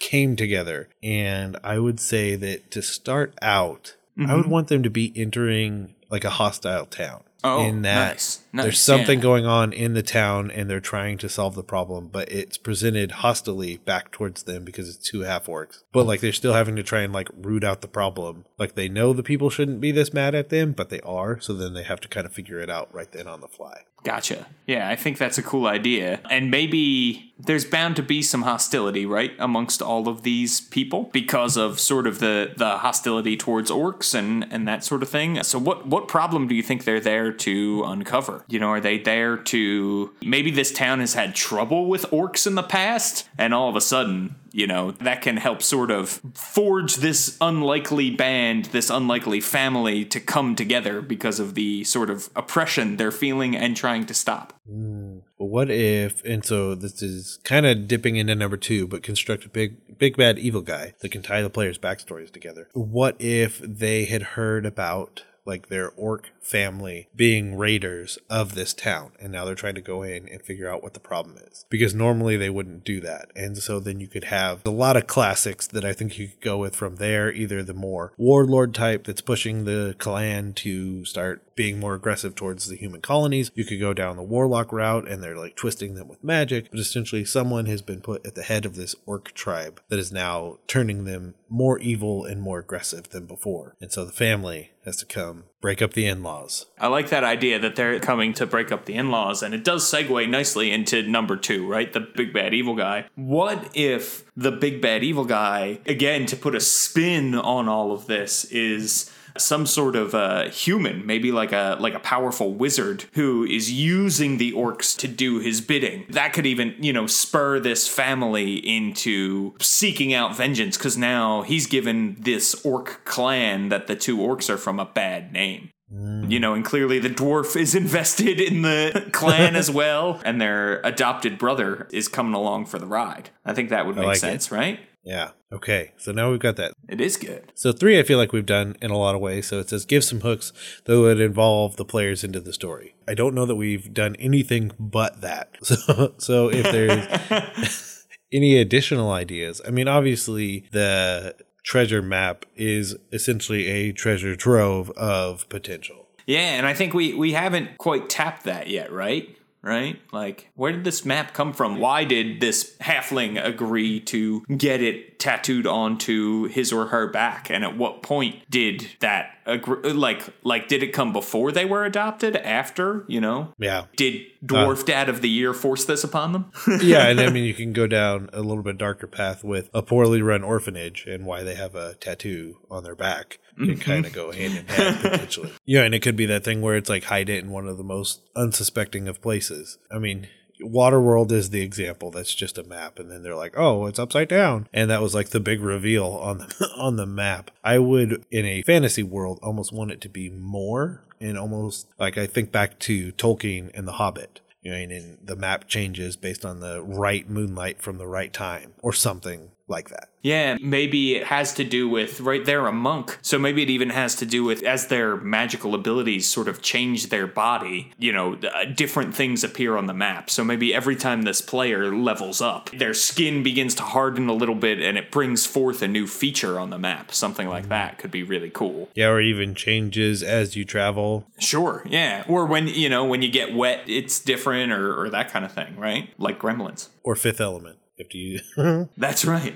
came 0.03 0.35
together. 0.35 0.89
And 1.01 1.55
I 1.63 1.79
would 1.79 1.99
say 1.99 2.35
that 2.35 2.69
to 2.71 2.81
start 2.81 3.33
out, 3.41 3.95
I 4.17 4.21
Mm-hmm. 4.21 4.35
would 4.35 4.45
want 4.47 4.67
them 4.67 4.83
to 4.83 4.89
be 4.91 5.11
entering 5.15 5.95
like 6.13 6.23
a 6.23 6.29
hostile 6.29 6.85
town. 6.85 7.23
Oh, 7.43 7.65
in 7.65 7.81
that 7.81 8.13
nice. 8.13 8.39
Nice, 8.53 8.63
there's 8.63 8.79
something 8.79 9.17
yeah. 9.17 9.23
going 9.23 9.45
on 9.45 9.73
in 9.73 9.95
the 9.95 10.03
town 10.03 10.49
and 10.49 10.69
they're 10.69 10.79
trying 10.79 11.17
to 11.17 11.27
solve 11.27 11.55
the 11.55 11.63
problem, 11.63 12.07
but 12.07 12.31
it's 12.31 12.57
presented 12.57 13.11
hostilely 13.11 13.77
back 13.77 14.11
towards 14.11 14.43
them 14.43 14.63
because 14.63 14.87
it's 14.87 15.09
two 15.09 15.21
half 15.21 15.47
orcs. 15.47 15.83
But 15.91 16.05
like 16.05 16.21
they're 16.21 16.31
still 16.31 16.53
having 16.53 16.77
to 16.77 16.83
try 16.83 17.01
and 17.01 17.11
like 17.11 17.27
root 17.35 17.63
out 17.63 17.81
the 17.81 17.87
problem. 17.87 18.45
Like 18.57 18.75
they 18.75 18.87
know 18.87 19.11
the 19.11 19.23
people 19.23 19.49
shouldn't 19.49 19.81
be 19.81 19.91
this 19.91 20.13
mad 20.13 20.35
at 20.35 20.49
them, 20.49 20.71
but 20.71 20.89
they 20.89 21.01
are. 21.01 21.41
So 21.41 21.53
then 21.53 21.73
they 21.73 21.83
have 21.83 21.99
to 22.01 22.07
kind 22.07 22.25
of 22.25 22.31
figure 22.31 22.59
it 22.59 22.69
out 22.69 22.93
right 22.93 23.11
then 23.11 23.27
on 23.27 23.41
the 23.41 23.49
fly. 23.49 23.81
Gotcha. 24.03 24.47
Yeah, 24.67 24.89
I 24.89 24.95
think 24.97 25.17
that's 25.17 25.37
a 25.37 25.43
cool 25.43 25.65
idea. 25.65 26.19
And 26.29 26.51
maybe 26.51 27.33
there's 27.39 27.63
bound 27.63 27.95
to 27.95 28.03
be 28.03 28.21
some 28.21 28.41
hostility, 28.41 29.05
right, 29.05 29.31
amongst 29.39 29.81
all 29.81 30.09
of 30.09 30.23
these 30.23 30.59
people 30.59 31.09
because 31.13 31.55
of 31.55 31.79
sort 31.79 32.05
of 32.05 32.19
the 32.19 32.53
the 32.55 32.79
hostility 32.79 33.37
towards 33.37 33.71
orcs 33.71 34.13
and 34.13 34.45
and 34.51 34.67
that 34.67 34.83
sort 34.83 35.03
of 35.03 35.09
thing. 35.09 35.41
So 35.43 35.57
what 35.57 35.87
what 35.87 36.02
problem 36.07 36.47
do 36.47 36.55
you 36.55 36.63
think 36.63 36.83
they're 36.83 36.99
there 36.99 37.31
to 37.31 37.83
uncover? 37.85 38.45
You 38.47 38.59
know, 38.59 38.69
are 38.69 38.81
they 38.81 38.97
there 38.97 39.37
to 39.37 40.13
maybe 40.21 40.51
this 40.51 40.71
town 40.71 40.99
has 40.99 41.13
had 41.13 41.35
trouble 41.35 41.87
with 41.87 42.03
orcs 42.11 42.47
in 42.47 42.55
the 42.55 42.63
past 42.63 43.27
and 43.37 43.53
all 43.53 43.69
of 43.69 43.75
a 43.75 43.81
sudden 43.81 44.35
you 44.53 44.67
know, 44.67 44.91
that 44.91 45.21
can 45.21 45.37
help 45.37 45.63
sort 45.63 45.89
of 45.89 46.21
forge 46.35 46.97
this 46.97 47.35
unlikely 47.41 48.11
band, 48.11 48.65
this 48.65 48.91
unlikely 48.91 49.41
family 49.41 50.05
to 50.05 50.19
come 50.19 50.55
together 50.55 51.01
because 51.01 51.39
of 51.39 51.55
the 51.55 51.83
sort 51.83 52.11
of 52.11 52.29
oppression 52.35 52.97
they're 52.97 53.11
feeling 53.11 53.57
and 53.57 53.75
trying 53.75 54.05
to 54.05 54.13
stop. 54.13 54.53
Hmm. 54.69 55.19
But 55.39 55.45
what 55.45 55.71
if, 55.71 56.23
and 56.23 56.45
so 56.45 56.75
this 56.75 57.01
is 57.01 57.39
kind 57.43 57.65
of 57.65 57.87
dipping 57.87 58.15
into 58.15 58.35
number 58.35 58.55
two, 58.55 58.87
but 58.87 59.01
construct 59.01 59.43
a 59.43 59.49
big, 59.49 59.97
big 59.97 60.15
bad 60.15 60.37
evil 60.37 60.61
guy 60.61 60.93
that 60.99 61.09
can 61.09 61.23
tie 61.23 61.41
the 61.41 61.49
players' 61.49 61.79
backstories 61.79 62.31
together. 62.31 62.69
What 62.73 63.15
if 63.19 63.57
they 63.57 64.05
had 64.05 64.21
heard 64.21 64.67
about 64.67 65.23
like 65.45 65.67
their 65.69 65.91
orc 65.91 66.31
family 66.43 67.07
being 67.15 67.55
raiders 67.55 68.17
of 68.29 68.55
this 68.55 68.73
town 68.73 69.11
and 69.19 69.31
now 69.31 69.45
they're 69.45 69.55
trying 69.55 69.75
to 69.75 69.81
go 69.81 70.03
in 70.03 70.27
and 70.27 70.41
figure 70.41 70.69
out 70.69 70.83
what 70.83 70.93
the 70.93 70.99
problem 70.99 71.37
is. 71.37 71.65
Because 71.69 71.95
normally 71.95 72.37
they 72.37 72.49
wouldn't 72.49 72.83
do 72.83 72.99
that 73.01 73.31
and 73.35 73.57
so 73.57 73.79
then 73.79 73.99
you 73.99 74.07
could 74.07 74.25
have 74.25 74.65
a 74.65 74.69
lot 74.69 74.97
of 74.97 75.07
classics 75.07 75.67
that 75.67 75.85
i 75.85 75.93
think 75.93 76.17
you 76.17 76.27
could 76.27 76.41
go 76.41 76.57
with 76.57 76.75
from 76.75 76.97
there 76.97 77.31
either 77.31 77.63
the 77.63 77.73
more 77.73 78.13
warlord 78.17 78.73
type 78.73 79.05
that's 79.05 79.21
pushing 79.21 79.65
the 79.65 79.95
clan 79.97 80.53
to 80.53 81.05
start 81.05 81.43
being 81.55 81.79
more 81.79 81.95
aggressive 81.95 82.35
towards 82.35 82.67
the 82.67 82.75
human 82.75 83.01
colonies. 83.01 83.51
You 83.53 83.65
could 83.65 83.79
go 83.79 83.93
down 83.93 84.15
the 84.15 84.23
warlock 84.23 84.71
route 84.71 85.07
and 85.07 85.21
they're 85.21 85.37
like 85.37 85.55
twisting 85.55 85.95
them 85.95 86.07
with 86.07 86.23
magic. 86.23 86.71
But 86.71 86.79
essentially 86.79 87.25
someone 87.25 87.65
has 87.67 87.81
been 87.81 88.01
put 88.01 88.25
at 88.25 88.35
the 88.35 88.43
head 88.43 88.65
of 88.65 88.75
this 88.75 88.95
orc 89.05 89.33
tribe 89.33 89.81
that 89.89 89.99
is 89.99 90.11
now 90.11 90.57
turning 90.67 91.05
them 91.05 91.35
more 91.49 91.79
evil 91.79 92.25
and 92.25 92.41
more 92.41 92.59
aggressive 92.59 93.09
than 93.09 93.25
before. 93.25 93.75
And 93.79 93.91
so 93.91 94.05
the 94.05 94.11
family 94.11 94.71
has 94.85 94.97
to 94.97 95.05
come 95.05 95.45
break 95.63 95.81
up 95.81 95.93
the 95.93 96.05
in-laws 96.05 96.67
I 96.77 96.87
like 96.87 97.09
that 97.11 97.23
idea 97.23 97.59
that 97.59 97.77
they're 97.77 97.97
coming 98.01 98.33
to 98.33 98.45
break 98.45 98.69
up 98.69 98.83
the 98.83 98.95
in 98.95 99.09
laws, 99.09 99.41
and 99.41 99.53
it 99.53 99.63
does 99.63 99.89
segue 99.89 100.29
nicely 100.29 100.69
into 100.69 101.01
number 101.03 101.37
two, 101.37 101.65
right? 101.65 101.91
The 101.93 102.01
big 102.01 102.33
bad 102.33 102.53
evil 102.53 102.75
guy. 102.75 103.05
What 103.15 103.69
if 103.73 104.25
the 104.35 104.51
big 104.51 104.81
bad 104.81 105.01
evil 105.01 105.23
guy, 105.23 105.79
again, 105.85 106.25
to 106.25 106.35
put 106.35 106.55
a 106.55 106.59
spin 106.59 107.35
on 107.35 107.69
all 107.69 107.93
of 107.93 108.07
this, 108.07 108.43
is 108.45 109.09
some 109.37 109.65
sort 109.65 109.95
of 109.95 110.13
uh, 110.13 110.49
human, 110.49 111.05
maybe 111.05 111.31
like 111.31 111.51
a 111.51 111.77
like 111.79 111.93
a 111.93 111.99
powerful 111.99 112.53
wizard 112.53 113.05
who 113.13 113.43
is 113.43 113.71
using 113.71 114.37
the 114.37 114.51
orcs 114.53 114.97
to 114.99 115.07
do 115.07 115.39
his 115.39 115.61
bidding. 115.61 116.05
That 116.09 116.33
could 116.33 116.45
even 116.45 116.75
you 116.79 116.93
know 116.93 117.07
spur 117.07 117.59
this 117.59 117.87
family 117.87 118.55
into 118.55 119.55
seeking 119.59 120.13
out 120.13 120.35
vengeance 120.35 120.77
because 120.77 120.97
now 120.97 121.41
he's 121.43 121.67
given 121.67 122.15
this 122.19 122.53
orc 122.65 123.01
clan 123.05 123.69
that 123.69 123.87
the 123.87 123.95
two 123.95 124.17
orcs 124.17 124.49
are 124.49 124.57
from 124.57 124.79
a 124.79 124.85
bad 124.85 125.31
name. 125.31 125.69
You 125.95 126.39
know, 126.39 126.55
and 126.55 126.65
clearly 126.65 126.97
the 126.97 127.09
dwarf 127.09 127.55
is 127.55 127.75
invested 127.75 128.41
in 128.41 128.63
the 128.63 129.09
clan 129.13 129.55
as 129.55 129.69
well, 129.69 130.19
and 130.25 130.41
their 130.41 130.81
adopted 130.83 131.37
brother 131.37 131.87
is 131.91 132.07
coming 132.07 132.33
along 132.33 132.65
for 132.65 132.79
the 132.79 132.87
ride. 132.87 133.29
I 133.45 133.53
think 133.53 133.69
that 133.69 133.85
would 133.85 133.95
make 133.95 134.07
like 134.07 134.17
it. 134.17 134.21
sense, 134.21 134.51
right? 134.51 134.79
yeah 135.03 135.31
okay 135.51 135.91
so 135.97 136.11
now 136.11 136.31
we've 136.31 136.39
got 136.39 136.55
that 136.55 136.72
It 136.89 136.99
is 136.99 137.17
good. 137.17 137.51
So 137.55 137.71
three, 137.71 137.97
I 137.99 138.03
feel 138.03 138.17
like 138.17 138.33
we've 138.33 138.45
done 138.45 138.75
in 138.81 138.91
a 138.91 138.97
lot 138.97 139.15
of 139.15 139.21
ways. 139.21 139.47
So 139.47 139.59
it 139.59 139.69
says 139.69 139.85
give 139.85 140.03
some 140.03 140.21
hooks 140.21 140.51
that 140.85 140.99
would 140.99 141.19
involve 141.19 141.77
the 141.77 141.85
players 141.85 142.23
into 142.23 142.39
the 142.39 142.53
story. 142.53 142.95
I 143.07 143.13
don't 143.13 143.33
know 143.33 143.45
that 143.45 143.55
we've 143.55 143.93
done 143.93 144.15
anything 144.17 144.71
but 144.79 145.21
that. 145.21 145.57
So 145.63 146.13
so 146.17 146.49
if 146.49 146.63
there's 146.71 148.05
any 148.31 148.57
additional 148.57 149.11
ideas, 149.11 149.61
I 149.65 149.71
mean, 149.71 149.87
obviously 149.87 150.67
the 150.71 151.35
treasure 151.63 152.01
map 152.01 152.45
is 152.55 152.95
essentially 153.11 153.67
a 153.67 153.91
treasure 153.91 154.35
trove 154.35 154.91
of 154.91 155.47
potential. 155.49 156.07
Yeah, 156.25 156.57
and 156.57 156.65
I 156.65 156.73
think 156.73 156.93
we 156.93 157.13
we 157.13 157.33
haven't 157.33 157.77
quite 157.77 158.09
tapped 158.09 158.43
that 158.43 158.67
yet, 158.67 158.91
right? 158.91 159.35
Right? 159.63 159.99
Like, 160.11 160.51
where 160.55 160.73
did 160.73 160.83
this 160.83 161.05
map 161.05 161.33
come 161.33 161.53
from? 161.53 161.79
Why 161.79 162.03
did 162.03 162.41
this 162.41 162.75
halfling 162.81 163.43
agree 163.43 164.01
to 164.01 164.41
get 164.57 164.81
it 164.81 165.19
tattooed 165.19 165.65
onto 165.65 166.45
his 166.45 166.73
or 166.73 166.87
her 166.87 167.07
back? 167.07 167.49
And 167.49 167.63
at 167.63 167.77
what 167.77 168.03
point 168.03 168.35
did 168.49 168.85
that 168.99 169.37
agree? 169.45 169.93
Like, 169.93 170.27
like 170.43 170.67
did 170.67 170.83
it 170.83 170.89
come 170.89 171.13
before 171.13 171.51
they 171.53 171.63
were 171.63 171.85
adopted? 171.85 172.35
After, 172.35 173.05
you 173.07 173.21
know? 173.21 173.53
Yeah. 173.57 173.85
Did 173.95 174.21
uh, 174.43 174.45
Dwarf 174.45 174.85
Dad 174.85 175.07
of 175.07 175.21
the 175.21 175.29
Year 175.29 175.53
force 175.53 175.85
this 175.85 176.03
upon 176.03 176.33
them? 176.33 176.51
yeah, 176.81 177.07
and 177.07 177.21
I 177.21 177.29
mean 177.29 177.45
you 177.45 177.53
can 177.53 177.71
go 177.71 177.87
down 177.87 178.29
a 178.33 178.41
little 178.41 178.63
bit 178.63 178.77
darker 178.77 179.07
path 179.07 179.45
with 179.45 179.69
a 179.73 179.81
poorly 179.81 180.21
run 180.21 180.43
orphanage 180.43 181.05
and 181.07 181.25
why 181.25 181.43
they 181.43 181.55
have 181.55 181.73
a 181.73 181.95
tattoo 181.95 182.57
on 182.69 182.83
their 182.83 182.95
back 182.95 183.39
can 183.57 183.67
mm-hmm. 183.67 183.79
kind 183.79 184.05
of 184.05 184.13
go 184.13 184.31
hand 184.31 184.57
in 184.57 184.67
hand 184.67 184.99
potentially. 185.01 185.51
Yeah, 185.65 185.83
and 185.83 185.95
it 185.95 186.01
could 186.01 186.15
be 186.15 186.25
that 186.27 186.43
thing 186.43 186.61
where 186.61 186.75
it's 186.75 186.89
like 186.89 187.05
hide 187.05 187.29
it 187.29 187.43
in 187.43 187.51
one 187.51 187.67
of 187.67 187.77
the 187.77 187.83
most 187.83 188.21
unsuspecting 188.35 189.07
of 189.07 189.21
places. 189.21 189.77
I 189.91 189.99
mean, 189.99 190.27
Waterworld 190.61 191.31
is 191.31 191.49
the 191.49 191.61
example. 191.61 192.11
That's 192.11 192.33
just 192.33 192.57
a 192.57 192.63
map, 192.63 192.99
and 192.99 193.11
then 193.11 193.23
they're 193.23 193.35
like, 193.35 193.53
"Oh, 193.57 193.85
it's 193.85 193.99
upside 193.99 194.27
down," 194.27 194.67
and 194.73 194.89
that 194.89 195.01
was 195.01 195.15
like 195.15 195.29
the 195.29 195.39
big 195.39 195.61
reveal 195.61 196.05
on 196.05 196.39
the 196.39 196.69
on 196.77 196.95
the 196.95 197.05
map. 197.05 197.51
I 197.63 197.79
would, 197.79 198.25
in 198.31 198.45
a 198.45 198.61
fantasy 198.61 199.03
world, 199.03 199.39
almost 199.41 199.73
want 199.73 199.91
it 199.91 200.01
to 200.01 200.09
be 200.09 200.29
more, 200.29 201.03
and 201.19 201.37
almost 201.37 201.87
like 201.99 202.17
I 202.17 202.27
think 202.27 202.51
back 202.51 202.79
to 202.79 203.11
Tolkien 203.13 203.71
and 203.73 203.87
The 203.87 203.93
Hobbit. 203.93 204.41
You 204.61 204.71
know, 204.71 204.77
and, 204.77 204.91
and 204.93 205.17
the 205.21 205.35
map 205.35 205.67
changes 205.67 206.15
based 206.15 206.45
on 206.45 206.61
the 206.61 206.81
right 206.81 207.29
moonlight 207.29 207.81
from 207.81 207.97
the 207.97 208.07
right 208.07 208.31
time, 208.31 208.73
or 208.81 208.93
something 208.93 209.51
like 209.67 209.89
that. 209.89 210.09
Yeah, 210.21 210.57
maybe 210.61 211.15
it 211.15 211.27
has 211.27 211.53
to 211.55 211.63
do 211.63 211.89
with 211.89 212.21
right 212.21 212.45
there 212.45 212.65
a 212.67 212.71
monk. 212.71 213.19
So 213.21 213.37
maybe 213.37 213.63
it 213.63 213.69
even 213.69 213.89
has 213.89 214.15
to 214.15 214.25
do 214.25 214.43
with 214.43 214.63
as 214.63 214.87
their 214.87 215.17
magical 215.17 215.75
abilities 215.75 216.27
sort 216.27 216.47
of 216.47 216.61
change 216.61 217.09
their 217.09 217.27
body, 217.27 217.91
you 217.97 218.13
know, 218.13 218.35
uh, 218.35 218.65
different 218.65 219.15
things 219.15 219.43
appear 219.43 219.75
on 219.75 219.87
the 219.87 219.93
map. 219.93 220.29
So 220.29 220.43
maybe 220.43 220.73
every 220.73 220.95
time 220.95 221.23
this 221.23 221.41
player 221.41 221.93
levels 221.93 222.41
up, 222.41 222.69
their 222.71 222.93
skin 222.93 223.43
begins 223.43 223.75
to 223.75 223.83
harden 223.83 224.29
a 224.29 224.33
little 224.33 224.55
bit 224.55 224.79
and 224.79 224.97
it 224.97 225.11
brings 225.11 225.45
forth 225.45 225.81
a 225.81 225.87
new 225.87 226.07
feature 226.07 226.59
on 226.59 226.69
the 226.69 226.79
map. 226.79 227.13
Something 227.13 227.49
like 227.49 227.67
that 227.69 227.97
could 227.97 228.11
be 228.11 228.23
really 228.23 228.49
cool. 228.49 228.89
Yeah, 228.95 229.07
or 229.07 229.19
even 229.19 229.55
changes 229.55 230.23
as 230.23 230.55
you 230.55 230.63
travel. 230.63 231.25
Sure, 231.39 231.83
yeah. 231.85 232.23
Or 232.27 232.45
when, 232.45 232.67
you 232.67 232.87
know, 232.87 233.03
when 233.03 233.21
you 233.21 233.29
get 233.29 233.53
wet, 233.53 233.81
it's 233.87 234.19
different 234.19 234.71
or, 234.71 235.01
or 235.01 235.09
that 235.09 235.31
kind 235.31 235.43
of 235.43 235.51
thing, 235.51 235.75
right? 235.77 236.09
Like 236.17 236.39
gremlins. 236.39 236.87
Or 237.03 237.15
Fifth 237.15 237.41
Element. 237.41 237.77
You 238.11 238.39
That's 238.97 239.25
right. 239.25 239.55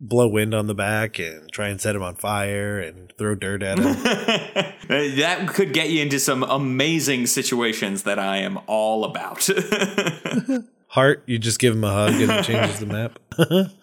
blow 0.00 0.28
wind 0.28 0.54
on 0.54 0.66
the 0.66 0.74
back 0.74 1.18
and 1.18 1.50
try 1.52 1.68
and 1.68 1.80
set 1.80 1.94
him 1.94 2.02
on 2.02 2.14
fire 2.14 2.78
and 2.80 3.12
throw 3.18 3.34
dirt 3.34 3.62
at 3.62 3.78
him. 3.78 3.94
That 4.88 5.48
could 5.48 5.74
get 5.74 5.90
you 5.90 6.00
into 6.00 6.18
some 6.18 6.42
amazing 6.42 7.26
situations 7.26 8.04
that 8.04 8.18
I 8.18 8.38
am 8.38 8.58
all 8.66 9.04
about. 9.04 9.46
Heart, 10.86 11.24
you 11.26 11.38
just 11.38 11.58
give 11.58 11.74
him 11.74 11.84
a 11.84 11.92
hug 11.92 12.14
and 12.14 12.30
it 12.32 12.44
changes 12.46 12.80
the 12.80 12.86
map. 12.86 13.18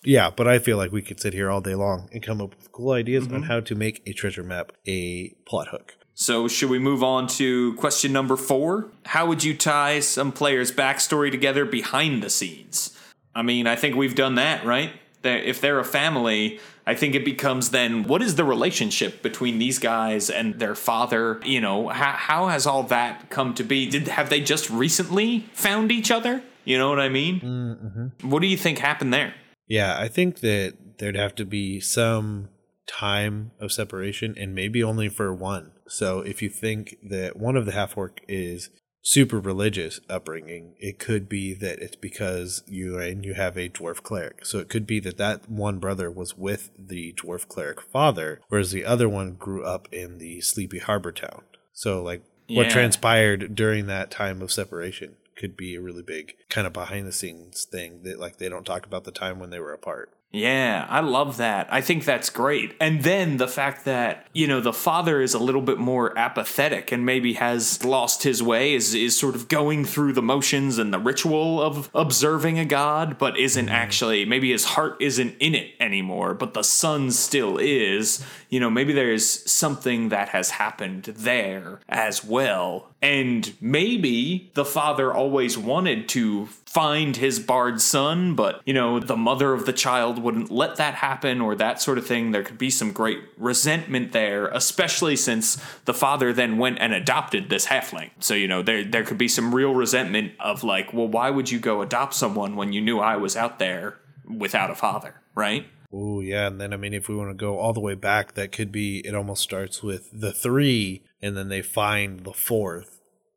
yeah, 0.04 0.32
but 0.32 0.48
I 0.48 0.58
feel 0.58 0.78
like 0.78 0.92
we 0.92 1.04
could 1.04 1.20
sit 1.20 1.34
here 1.34 1.52
all 1.52 1.62
day 1.62 1.76
long 1.76 2.10
and 2.12 2.24
come 2.24 2.42
up 2.42 2.56
with 2.58 2.72
cool 2.72 2.94
ideas 2.94 3.26
on 3.26 3.44
mhm. 3.44 3.46
how 3.46 3.60
to 3.60 3.76
make 3.76 4.02
a 4.08 4.14
treasure 4.14 4.42
map 4.42 4.72
a 4.88 5.30
plot 5.46 5.68
hook. 5.68 5.96
so, 6.16 6.48
should 6.48 6.72
we 6.72 6.80
move 6.80 7.04
on 7.04 7.28
to 7.38 7.76
question 7.76 8.12
number 8.12 8.36
four? 8.36 8.88
How 9.06 9.28
would 9.28 9.44
you 9.44 9.56
tie 9.56 10.00
some 10.00 10.32
players' 10.32 10.72
backstory 10.72 11.30
together 11.30 11.66
behind 11.66 12.24
the 12.24 12.32
scenes? 12.32 12.98
I 13.36 13.42
mean, 13.42 13.68
I 13.68 13.76
think 13.76 13.96
we've 13.96 14.16
done 14.16 14.36
that, 14.36 14.66
right? 14.66 14.92
That 15.24 15.44
if 15.48 15.60
they're 15.60 15.80
a 15.80 15.86
family, 15.86 16.60
I 16.88 16.96
think 16.96 17.16
it 17.16 17.26
becomes 17.26 17.72
then 17.72 18.04
what 18.04 18.22
is 18.22 18.36
the 18.36 18.44
relationship 18.44 19.22
between 19.22 19.60
these 19.60 19.78
guys 19.78 20.30
and 20.30 20.60
their 20.60 20.76
father? 20.76 21.42
You 21.44 21.60
know, 21.60 21.90
how, 21.90 22.12
how 22.12 22.48
has 22.48 22.66
all 22.66 22.84
that 22.84 23.30
come 23.30 23.54
to 23.56 23.64
be? 23.64 23.90
Did 23.90 24.08
have 24.08 24.30
they 24.30 24.40
just 24.40 24.70
recently 24.70 25.42
found 25.54 25.92
each 25.92 26.12
other? 26.12 26.42
You 26.64 26.78
know 26.78 26.90
what 26.90 27.00
I 27.00 27.10
mean? 27.10 27.42
Mm-hmm. 27.42 28.30
What 28.30 28.42
do 28.42 28.48
you 28.48 28.58
think 28.58 28.80
happened 28.80 29.14
there? 29.14 29.34
Yeah, 29.68 30.00
I 30.00 30.08
think 30.08 30.40
that 30.40 30.76
there'd 31.00 31.16
have 31.16 31.36
to 31.36 31.46
be 31.46 31.80
some 31.80 32.50
time 32.88 33.52
of 33.60 33.72
separation 33.72 34.36
and 34.38 34.54
maybe 34.54 34.84
only 34.84 35.10
for 35.10 35.34
one. 35.34 35.72
So 35.88 36.20
if 36.20 36.42
you 36.42 36.50
think 36.50 36.98
that 37.10 37.38
one 37.38 37.56
of 37.56 37.66
the 37.66 37.72
half 37.72 37.98
orc 37.98 38.22
is 38.28 38.70
super 39.06 39.40
religious 39.40 40.00
upbringing, 40.10 40.74
it 40.80 40.98
could 40.98 41.30
be 41.30 41.54
that 41.54 41.78
it's 41.78 41.96
because 41.96 42.64
you 42.66 42.98
and 42.98 43.24
you 43.24 43.36
have 43.36 43.56
a 43.56 43.70
dwarf 43.70 44.02
cleric. 44.02 44.44
So 44.44 44.58
it 44.58 44.68
could 44.68 44.88
be 44.88 45.00
that 45.02 45.18
that 45.18 45.48
one 45.48 45.78
brother 45.78 46.10
was 46.10 46.36
with 46.36 46.72
the 46.78 47.14
dwarf 47.14 47.48
cleric 47.48 47.82
father, 47.82 48.42
whereas 48.50 48.72
the 48.72 48.84
other 48.84 49.08
one 49.08 49.34
grew 49.34 49.64
up 49.64 49.88
in 49.92 50.18
the 50.18 50.42
sleepy 50.42 50.80
harbor 50.80 51.12
town. 51.12 51.44
So 51.72 52.02
like 52.02 52.24
what 52.50 52.72
transpired 52.72 53.54
during 53.54 53.86
that 53.86 54.10
time 54.10 54.42
of 54.42 54.52
separation 54.52 55.18
could 55.36 55.56
be 55.56 55.76
a 55.76 55.82
really 55.82 56.04
big 56.04 56.34
kind 56.50 56.66
of 56.66 56.74
behind 56.74 57.06
the 57.06 57.12
scenes 57.12 57.64
thing 57.66 58.02
that 58.04 58.20
like 58.20 58.38
they 58.38 58.50
don't 58.50 58.66
talk 58.66 58.88
about 58.88 59.04
the 59.04 59.12
time 59.12 59.38
when 59.38 59.52
they 59.52 59.60
were 59.60 59.74
apart. 59.74 60.15
Yeah, 60.32 60.86
I 60.90 61.00
love 61.00 61.38
that. 61.38 61.68
I 61.72 61.80
think 61.80 62.04
that's 62.04 62.30
great. 62.30 62.76
And 62.82 63.04
then 63.04 63.38
the 63.38 63.48
fact 63.48 63.86
that, 63.86 64.28
you 64.34 64.48
know, 64.48 64.60
the 64.60 64.74
father 64.74 65.22
is 65.22 65.34
a 65.34 65.40
little 65.40 65.62
bit 65.62 65.78
more 65.78 66.18
apathetic 66.18 66.92
and 66.92 67.06
maybe 67.06 67.36
has 67.36 67.86
lost 67.86 68.24
his 68.24 68.44
way, 68.44 68.74
is, 68.74 68.94
is 68.94 69.18
sort 69.18 69.36
of 69.36 69.48
going 69.48 69.86
through 69.86 70.12
the 70.12 70.22
motions 70.22 70.78
and 70.78 70.94
the 70.94 71.00
ritual 71.00 71.62
of 71.62 71.90
observing 71.96 72.60
a 72.60 72.66
god, 72.66 73.18
but 73.18 73.38
isn't 73.38 73.68
mm-hmm. 73.68 73.76
actually, 73.76 74.26
maybe 74.26 74.52
his 74.52 74.66
heart 74.66 74.98
isn't 75.00 75.38
in 75.40 75.56
it 75.56 75.72
anymore, 75.80 76.34
but 76.34 76.54
the 76.54 76.64
son 76.64 77.12
still 77.12 77.58
is. 77.58 78.22
You 78.50 78.60
know, 78.60 78.70
maybe 78.70 78.92
there's 78.92 79.50
something 79.50 80.10
that 80.10 80.30
has 80.30 80.50
happened 80.50 81.06
there 81.06 81.80
as 81.88 82.26
well. 82.26 82.92
And 83.06 83.54
maybe 83.62 84.50
the 84.56 84.66
father 84.66 85.14
always 85.14 85.60
wanted 85.60 86.10
to 86.10 86.48
find 86.48 87.16
his 87.16 87.40
bard 87.40 87.80
son, 87.80 88.34
but, 88.34 88.64
you 88.66 88.74
know, 88.74 89.00
the 89.00 89.16
mother 89.16 89.54
of 89.54 89.68
the 89.68 89.74
child 89.74 90.18
wouldn't 90.18 90.50
let 90.50 90.78
that 90.78 90.96
happen 90.96 91.40
or 91.40 91.54
that 91.54 91.80
sort 91.80 92.00
of 92.00 92.08
thing. 92.08 92.32
There 92.32 92.42
could 92.42 92.58
be 92.58 92.72
some 92.72 92.92
great 92.92 93.20
resentment 93.38 94.12
there, 94.12 94.48
especially 94.48 95.16
since 95.16 95.64
the 95.86 95.94
father 95.94 96.34
then 96.34 96.58
went 96.58 96.80
and 96.80 96.96
adopted 96.96 97.52
this 97.52 97.68
halfling. 97.68 98.10
So, 98.20 98.34
you 98.34 98.48
know, 98.48 98.64
there, 98.64 98.84
there 98.84 99.04
could 99.04 99.20
be 99.20 99.28
some 99.28 99.54
real 99.54 99.76
resentment 99.76 100.34
of 100.40 100.64
like, 100.64 100.92
well, 100.92 101.08
why 101.08 101.30
would 101.30 101.52
you 101.52 101.60
go 101.60 101.84
adopt 101.84 102.16
someone 102.16 102.56
when 102.56 102.74
you 102.74 102.82
knew 102.82 102.98
I 102.98 103.18
was 103.18 103.38
out 103.38 103.60
there 103.60 104.00
without 104.28 104.72
a 104.72 104.76
father, 104.76 105.22
right? 105.36 105.68
Oh 105.94 106.22
yeah, 106.22 106.48
and 106.48 106.60
then 106.60 106.74
I 106.74 106.78
mean, 106.78 106.96
if 106.96 107.08
we 107.08 107.16
want 107.16 107.30
to 107.30 107.36
go 107.36 107.60
all 107.60 107.72
the 107.72 107.80
way 107.80 107.94
back, 107.94 108.34
that 108.34 108.52
could 108.52 108.72
be. 108.72 109.00
It 109.08 109.16
almost 109.16 109.44
starts 109.44 109.82
with 109.82 110.10
the 110.12 110.34
three, 110.34 111.04
and 111.22 111.38
then 111.38 111.48
they 111.48 111.62
find 111.62 112.22
the 112.22 112.34
fourth 112.34 112.95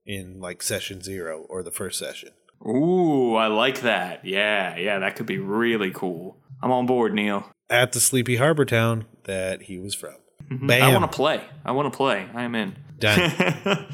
in 0.09 0.41
like 0.41 0.63
session 0.63 1.03
zero 1.03 1.47
or 1.49 1.63
the 1.63 1.71
first 1.71 1.99
session. 1.99 2.31
Ooh, 2.67 3.37
I 3.37 3.47
like 3.47 3.83
that. 3.83 4.25
Yeah, 4.25 4.77
yeah, 4.77 4.99
that 4.99 5.15
could 5.15 5.27
be 5.27 5.39
really 5.39 5.93
cool. 5.93 6.39
I'm 6.61 6.73
on 6.73 6.87
board, 6.87 7.15
Neal. 7.15 7.49
at 7.71 7.93
the 7.93 8.01
sleepy 8.01 8.37
harbor 8.37 8.65
town 8.65 9.05
that 9.25 9.63
he 9.63 9.79
was 9.79 9.95
from. 9.95 10.17
Mm-hmm. 10.51 10.71
I 10.71 10.93
want 10.93 11.11
to 11.11 11.15
play. 11.15 11.45
I 11.65 11.71
want 11.73 11.93
to 11.93 11.97
play. 11.97 12.27
I 12.35 12.43
am 12.43 12.55
in. 12.57 12.75
Done. 12.99 13.31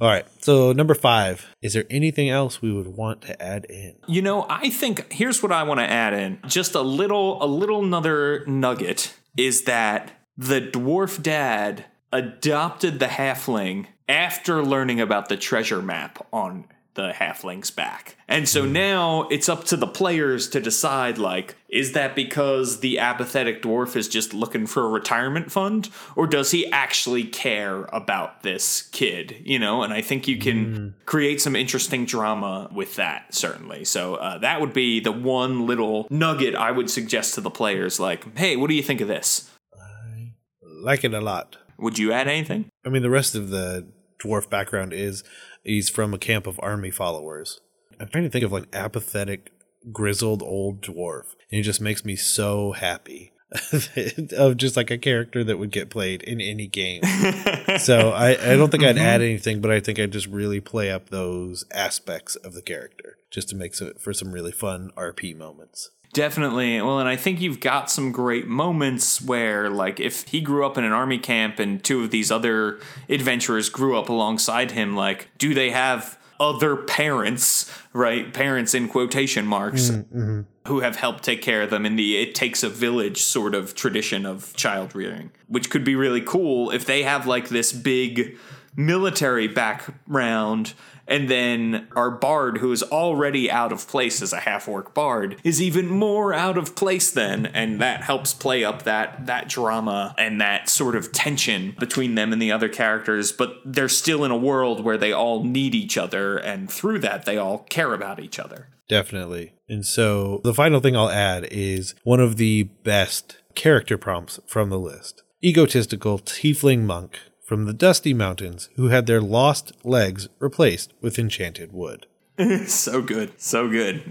All 0.00 0.08
right. 0.08 0.26
So 0.42 0.72
number 0.72 0.94
five. 0.94 1.46
Is 1.62 1.72
there 1.72 1.86
anything 1.88 2.28
else 2.28 2.60
we 2.60 2.70
would 2.70 2.86
want 2.86 3.22
to 3.22 3.42
add 3.42 3.64
in? 3.64 3.96
You 4.06 4.20
know, 4.20 4.46
I 4.48 4.68
think 4.68 5.10
here's 5.10 5.42
what 5.42 5.50
I 5.52 5.62
want 5.62 5.80
to 5.80 5.90
add 5.90 6.12
in. 6.12 6.38
Just 6.46 6.74
a 6.74 6.82
little 6.82 7.42
a 7.42 7.46
little 7.46 7.82
another 7.82 8.44
nugget 8.46 9.14
is 9.38 9.64
that 9.64 10.12
the 10.36 10.60
dwarf 10.60 11.22
dad 11.22 11.86
adopted 12.12 12.98
the 12.98 13.06
halfling 13.06 13.86
after 14.08 14.62
learning 14.62 15.00
about 15.00 15.28
the 15.28 15.36
treasure 15.36 15.82
map 15.82 16.24
on 16.32 16.66
the 16.96 17.12
halfling's 17.12 17.70
back. 17.70 18.16
And 18.26 18.48
so 18.48 18.64
now 18.64 19.28
it's 19.30 19.48
up 19.48 19.64
to 19.64 19.76
the 19.76 19.86
players 19.86 20.48
to 20.48 20.60
decide 20.60 21.18
like 21.18 21.54
is 21.68 21.92
that 21.92 22.16
because 22.16 22.80
the 22.80 22.98
apathetic 22.98 23.62
dwarf 23.62 23.94
is 23.94 24.08
just 24.08 24.32
looking 24.34 24.66
for 24.66 24.84
a 24.84 24.88
retirement 24.88 25.52
fund 25.52 25.90
or 26.16 26.26
does 26.26 26.50
he 26.50 26.70
actually 26.72 27.24
care 27.24 27.84
about 27.92 28.42
this 28.42 28.82
kid, 28.92 29.42
you 29.44 29.58
know? 29.58 29.82
And 29.82 29.92
I 29.92 30.00
think 30.00 30.26
you 30.26 30.38
can 30.38 30.94
create 31.04 31.40
some 31.40 31.54
interesting 31.54 32.06
drama 32.06 32.68
with 32.72 32.96
that 32.96 33.34
certainly. 33.34 33.84
So 33.84 34.16
uh, 34.16 34.38
that 34.38 34.60
would 34.60 34.72
be 34.72 34.98
the 34.98 35.12
one 35.12 35.66
little 35.66 36.08
nugget 36.10 36.54
I 36.54 36.70
would 36.70 36.90
suggest 36.90 37.34
to 37.34 37.40
the 37.42 37.50
players 37.50 38.00
like, 38.00 38.36
"Hey, 38.38 38.56
what 38.56 38.68
do 38.68 38.74
you 38.74 38.82
think 38.82 39.02
of 39.02 39.08
this?" 39.08 39.50
I 39.78 40.32
like 40.62 41.04
it 41.04 41.12
a 41.12 41.20
lot. 41.20 41.58
Would 41.78 41.98
you 41.98 42.10
add 42.12 42.26
anything? 42.26 42.70
I 42.86 42.88
mean, 42.88 43.02
the 43.02 43.10
rest 43.10 43.34
of 43.34 43.50
the 43.50 43.86
dwarf 44.26 44.50
background 44.50 44.92
is 44.92 45.24
he's 45.64 45.88
from 45.88 46.14
a 46.14 46.18
camp 46.18 46.46
of 46.46 46.60
army 46.62 46.90
followers. 46.90 47.60
I'm 47.98 48.08
trying 48.08 48.24
to 48.24 48.30
think 48.30 48.44
of 48.44 48.52
like 48.52 48.68
apathetic, 48.74 49.52
grizzled 49.92 50.42
old 50.42 50.82
dwarf. 50.82 51.32
And 51.50 51.58
he 51.58 51.62
just 51.62 51.80
makes 51.80 52.04
me 52.04 52.16
so 52.16 52.72
happy 52.72 53.32
of 54.36 54.56
just 54.56 54.76
like 54.76 54.90
a 54.90 54.98
character 54.98 55.44
that 55.44 55.58
would 55.58 55.70
get 55.70 55.90
played 55.90 56.22
in 56.22 56.40
any 56.40 56.66
game. 56.66 57.02
so 57.78 58.10
I, 58.10 58.30
I 58.30 58.56
don't 58.56 58.70
think 58.70 58.82
I'd 58.82 58.98
add 58.98 59.20
mm-hmm. 59.20 59.30
anything, 59.30 59.60
but 59.60 59.70
I 59.70 59.80
think 59.80 59.98
I'd 59.98 60.12
just 60.12 60.26
really 60.26 60.60
play 60.60 60.90
up 60.90 61.10
those 61.10 61.64
aspects 61.72 62.36
of 62.36 62.54
the 62.54 62.62
character 62.62 63.18
just 63.30 63.48
to 63.50 63.56
make 63.56 63.74
for 63.74 64.12
some 64.12 64.32
really 64.32 64.52
fun 64.52 64.90
RP 64.96 65.36
moments. 65.36 65.90
Definitely. 66.12 66.80
Well, 66.80 66.98
and 66.98 67.08
I 67.08 67.16
think 67.16 67.40
you've 67.40 67.60
got 67.60 67.90
some 67.90 68.10
great 68.12 68.46
moments 68.46 69.20
where, 69.20 69.68
like, 69.68 70.00
if 70.00 70.26
he 70.28 70.40
grew 70.40 70.64
up 70.64 70.78
in 70.78 70.84
an 70.84 70.92
army 70.92 71.18
camp 71.18 71.58
and 71.58 71.82
two 71.82 72.02
of 72.04 72.10
these 72.10 72.30
other 72.30 72.80
adventurers 73.08 73.68
grew 73.68 73.98
up 73.98 74.08
alongside 74.08 74.70
him, 74.70 74.96
like, 74.96 75.28
do 75.36 75.52
they 75.52 75.70
have 75.70 76.18
other 76.40 76.76
parents, 76.76 77.72
right? 77.92 78.32
Parents 78.32 78.74
in 78.74 78.88
quotation 78.88 79.46
marks. 79.46 79.90
Mm-hmm. 79.90 80.42
Who 80.66 80.80
have 80.80 80.96
helped 80.96 81.22
take 81.22 81.42
care 81.42 81.62
of 81.62 81.70
them 81.70 81.86
in 81.86 81.94
the 81.94 82.16
it 82.16 82.34
takes 82.34 82.64
a 82.64 82.68
village 82.68 83.22
sort 83.22 83.54
of 83.54 83.76
tradition 83.76 84.26
of 84.26 84.52
child 84.56 84.96
rearing, 84.96 85.30
which 85.46 85.70
could 85.70 85.84
be 85.84 85.94
really 85.94 86.20
cool 86.20 86.72
if 86.72 86.84
they 86.84 87.04
have 87.04 87.24
like 87.24 87.50
this 87.50 87.72
big 87.72 88.36
military 88.74 89.46
background 89.46 90.74
and 91.08 91.28
then 91.28 91.88
our 91.94 92.10
bard, 92.10 92.58
who 92.58 92.72
is 92.72 92.82
already 92.82 93.50
out 93.50 93.72
of 93.72 93.86
place 93.86 94.22
as 94.22 94.32
a 94.32 94.40
half 94.40 94.68
orc 94.68 94.94
bard, 94.94 95.36
is 95.44 95.62
even 95.62 95.88
more 95.88 96.32
out 96.32 96.58
of 96.58 96.74
place 96.74 97.10
then, 97.10 97.46
and 97.46 97.80
that 97.80 98.02
helps 98.02 98.34
play 98.34 98.64
up 98.64 98.82
that 98.82 99.26
that 99.26 99.48
drama 99.48 100.14
and 100.18 100.40
that 100.40 100.68
sort 100.68 100.96
of 100.96 101.12
tension 101.12 101.74
between 101.78 102.14
them 102.14 102.32
and 102.32 102.40
the 102.40 102.52
other 102.52 102.68
characters. 102.68 103.32
But 103.32 103.56
they're 103.64 103.88
still 103.88 104.24
in 104.24 104.30
a 104.30 104.36
world 104.36 104.84
where 104.84 104.98
they 104.98 105.12
all 105.12 105.44
need 105.44 105.74
each 105.74 105.96
other, 105.96 106.36
and 106.36 106.70
through 106.70 107.00
that 107.00 107.24
they 107.24 107.36
all 107.36 107.58
care 107.58 107.94
about 107.94 108.20
each 108.20 108.38
other. 108.38 108.68
Definitely. 108.88 109.54
And 109.68 109.84
so 109.84 110.40
the 110.44 110.54
final 110.54 110.80
thing 110.80 110.96
I'll 110.96 111.10
add 111.10 111.48
is 111.50 111.94
one 112.04 112.20
of 112.20 112.36
the 112.36 112.64
best 112.84 113.38
character 113.54 113.98
prompts 113.98 114.38
from 114.46 114.70
the 114.70 114.78
list. 114.78 115.22
Egotistical 115.42 116.18
tiefling 116.18 116.82
monk 116.82 117.18
from 117.46 117.64
the 117.64 117.72
Dusty 117.72 118.12
Mountains 118.12 118.68
who 118.74 118.88
had 118.88 119.06
their 119.06 119.20
lost 119.20 119.72
legs 119.84 120.28
replaced 120.40 120.92
with 121.00 121.18
enchanted 121.18 121.72
wood. 121.72 122.06
so 122.66 123.00
good, 123.00 123.40
so 123.40 123.68
good. 123.68 124.02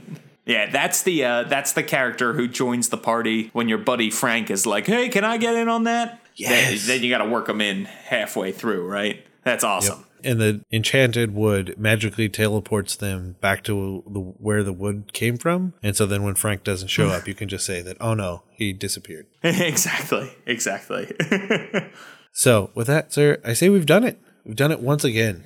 Yeah, 0.45 0.69
that's 0.69 1.03
the 1.03 1.25
uh, 1.25 1.43
that's 1.43 1.73
the 1.73 1.83
character 1.83 2.33
who 2.33 2.47
joins 2.47 2.89
the 2.89 2.97
party 2.97 3.49
when 3.51 3.67
your 3.67 3.79
buddy 3.79 4.09
Frank 4.09 4.49
is 4.49 4.65
like, 4.65 4.85
"Hey, 4.85 5.09
can 5.09 5.23
I 5.23 5.37
get 5.37 5.55
in 5.55 5.67
on 5.67 5.83
that?" 5.83 6.21
Yes. 6.35 6.85
Then, 6.85 6.97
then 6.97 7.03
you 7.03 7.09
got 7.09 7.23
to 7.23 7.29
work 7.29 7.47
them 7.47 7.61
in 7.61 7.85
halfway 7.85 8.51
through, 8.51 8.87
right? 8.87 9.25
That's 9.43 9.63
awesome. 9.63 10.05
And 10.23 10.41
the 10.41 10.61
enchanted 10.71 11.35
wood 11.35 11.75
magically 11.77 12.29
teleports 12.29 12.95
them 12.95 13.35
back 13.41 13.63
to 13.65 14.03
the, 14.07 14.19
where 14.19 14.63
the 14.63 14.73
wood 14.73 15.13
came 15.13 15.37
from. 15.37 15.73
And 15.83 15.95
so 15.95 16.07
then 16.07 16.23
when 16.23 16.33
Frank 16.33 16.63
doesn't 16.63 16.87
show 16.87 17.09
up, 17.09 17.27
you 17.27 17.35
can 17.35 17.47
just 17.47 17.65
say 17.65 17.81
that, 17.83 17.97
oh 18.01 18.15
no, 18.15 18.41
he 18.51 18.73
disappeared. 18.73 19.27
exactly, 19.43 20.31
exactly. 20.47 21.15
So, 22.37 22.69
with 22.75 22.87
that, 22.87 23.13
sir, 23.13 23.39
I 23.45 23.53
say 23.53 23.69
we've 23.69 23.85
done 23.85 24.03
it. 24.03 24.19
We've 24.43 24.57
done 24.57 24.73
it 24.73 24.81
once 24.81 25.05
again. 25.05 25.45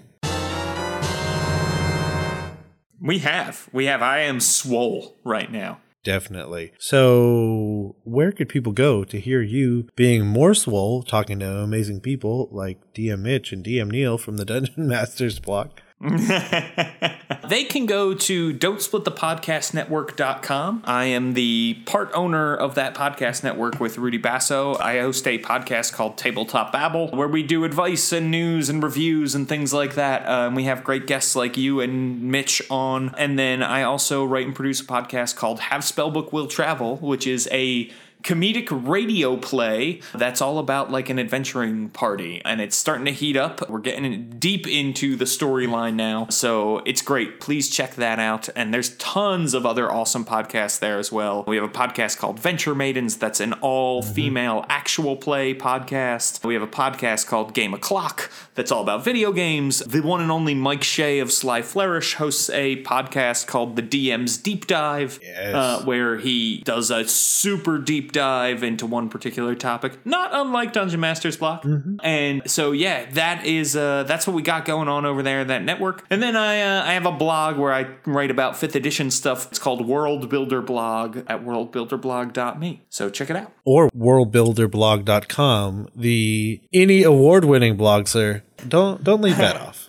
We 2.99 3.19
have. 3.19 3.69
We 3.71 3.85
have. 3.85 4.01
I 4.01 4.21
am 4.21 4.39
swole 4.39 5.15
right 5.23 5.51
now. 5.51 5.81
Definitely. 6.03 6.71
So, 6.79 7.95
where 8.05 8.31
could 8.31 8.49
people 8.49 8.71
go 8.71 9.03
to 9.03 9.19
hear 9.19 9.43
you 9.43 9.87
being 9.95 10.25
more 10.25 10.55
swole, 10.55 11.03
talking 11.03 11.37
to 11.39 11.57
amazing 11.57 12.01
people 12.01 12.49
like 12.51 12.79
DM 12.95 13.19
Mitch 13.19 13.53
and 13.53 13.63
DM 13.63 13.91
Neal 13.91 14.17
from 14.17 14.37
the 14.37 14.45
Dungeon 14.45 14.87
Masters 14.87 15.39
block? 15.39 15.83
they 17.49 17.65
can 17.65 17.85
go 17.85 18.13
to 18.13 18.53
don't 18.53 18.81
split 18.81 19.03
the 19.03 19.11
podcast 19.11 19.49
don'tsplitthepodcastnetwork.com. 19.73 20.83
I 20.85 21.05
am 21.05 21.33
the 21.33 21.77
part 21.85 22.09
owner 22.13 22.55
of 22.55 22.75
that 22.75 22.95
podcast 22.95 23.43
network 23.43 23.81
with 23.81 23.97
Rudy 23.97 24.17
Basso. 24.17 24.75
I 24.75 24.99
host 24.99 25.27
a 25.27 25.39
podcast 25.39 25.91
called 25.91 26.17
Tabletop 26.17 26.71
Babble 26.71 27.09
where 27.09 27.27
we 27.27 27.43
do 27.43 27.65
advice 27.65 28.13
and 28.13 28.31
news 28.31 28.69
and 28.69 28.81
reviews 28.81 29.35
and 29.35 29.47
things 29.49 29.73
like 29.73 29.95
that. 29.95 30.23
And 30.25 30.55
we 30.55 30.63
have 30.65 30.85
great 30.85 31.05
guests 31.05 31.35
like 31.35 31.57
you 31.57 31.81
and 31.81 32.23
Mitch 32.23 32.61
on. 32.69 33.13
And 33.17 33.37
then 33.37 33.61
I 33.61 33.83
also 33.83 34.23
write 34.23 34.45
and 34.45 34.55
produce 34.55 34.79
a 34.79 34.85
podcast 34.85 35.35
called 35.35 35.59
Have 35.59 35.81
Spellbook 35.81 36.31
Will 36.31 36.47
Travel, 36.47 36.95
which 36.97 37.27
is 37.27 37.49
a 37.51 37.91
comedic 38.23 38.67
radio 38.87 39.37
play 39.37 40.01
that's 40.13 40.41
all 40.41 40.59
about 40.59 40.91
like 40.91 41.09
an 41.09 41.17
adventuring 41.17 41.89
party 41.89 42.41
and 42.43 42.59
it's 42.59 42.75
starting 42.75 43.05
to 43.05 43.11
heat 43.11 43.37
up. 43.37 43.67
We're 43.69 43.79
getting 43.79 44.29
deep 44.39 44.67
into 44.67 45.15
the 45.15 45.25
storyline 45.25 45.95
now 45.95 46.27
so 46.29 46.79
it's 46.79 47.01
great. 47.01 47.39
Please 47.39 47.69
check 47.69 47.95
that 47.95 48.19
out 48.19 48.49
and 48.55 48.73
there's 48.73 48.95
tons 48.97 49.53
of 49.53 49.65
other 49.65 49.89
awesome 49.91 50.25
podcasts 50.25 50.79
there 50.79 50.99
as 50.99 51.11
well. 51.11 51.45
We 51.47 51.55
have 51.55 51.65
a 51.65 51.69
podcast 51.69 52.17
called 52.17 52.39
venture 52.39 52.75
maidens 52.75 53.15
that's 53.17 53.39
an 53.39 53.53
all 53.53 54.01
female 54.01 54.65
actual 54.69 55.15
play 55.15 55.53
podcast. 55.53 56.43
We 56.45 56.53
have 56.55 56.63
a 56.63 56.67
podcast 56.67 57.25
called 57.27 57.53
game 57.53 57.73
o'clock 57.73 58.29
that's 58.55 58.71
all 58.71 58.83
about 58.83 59.05
video 59.05 59.31
games. 59.31 59.79
The 59.79 60.01
one 60.01 60.21
and 60.21 60.29
only 60.31 60.53
mike 60.55 60.83
shea 60.83 61.19
of 61.19 61.31
sly 61.31 61.61
flourish 61.61 62.15
hosts 62.15 62.49
a 62.49 62.83
podcast 62.83 63.47
called 63.47 63.77
the 63.77 63.81
dm's 63.81 64.37
deep 64.37 64.67
dive 64.67 65.19
Yes. 65.21 65.55
uh, 65.55 65.81
where 65.85 66.17
he 66.17 66.61
does 66.65 66.91
a 66.91 67.07
super 67.07 67.77
deep 67.77 68.08
dive 68.11 68.63
into 68.63 68.85
one 68.85 69.09
particular 69.09 69.55
topic, 69.55 70.05
not 70.05 70.31
unlike 70.33 70.73
Dungeon 70.73 70.99
Masters 70.99 71.37
Block. 71.37 71.65
And 72.03 72.49
so, 72.49 72.71
yeah, 72.71 73.09
that 73.11 73.45
is 73.45 73.75
uh, 73.75 74.03
that's 74.03 74.27
what 74.27 74.35
we 74.35 74.41
got 74.41 74.65
going 74.65 74.87
on 74.87 75.05
over 75.05 75.23
there 75.23 75.41
in 75.41 75.47
that 75.47 75.63
network. 75.63 76.05
And 76.09 76.21
then 76.21 76.35
I 76.35 76.61
uh, 76.61 76.83
I 76.83 76.93
have 76.93 77.05
a 77.05 77.11
blog 77.11 77.57
where 77.57 77.73
I 77.73 77.87
write 78.05 78.31
about 78.31 78.57
fifth 78.57 78.75
edition 78.75 79.11
stuff. 79.11 79.47
It's 79.47 79.59
called 79.59 79.85
World 79.85 80.29
Builder 80.29 80.61
Blog 80.61 81.17
at 81.27 81.43
worldbuilderblog.me. 81.43 82.83
So 82.89 83.09
check 83.09 83.29
it 83.29 83.35
out. 83.35 83.51
Or 83.65 83.89
worldbuilderblog.com, 83.89 85.89
the 85.95 86.61
ENnie 86.73 87.03
award 87.03 87.45
winning 87.45 87.77
blog, 87.77 88.07
sir. 88.07 88.43
Don't 88.67 89.03
don't 89.03 89.21
leave 89.21 89.37
that 89.37 89.55
off. 89.61 89.88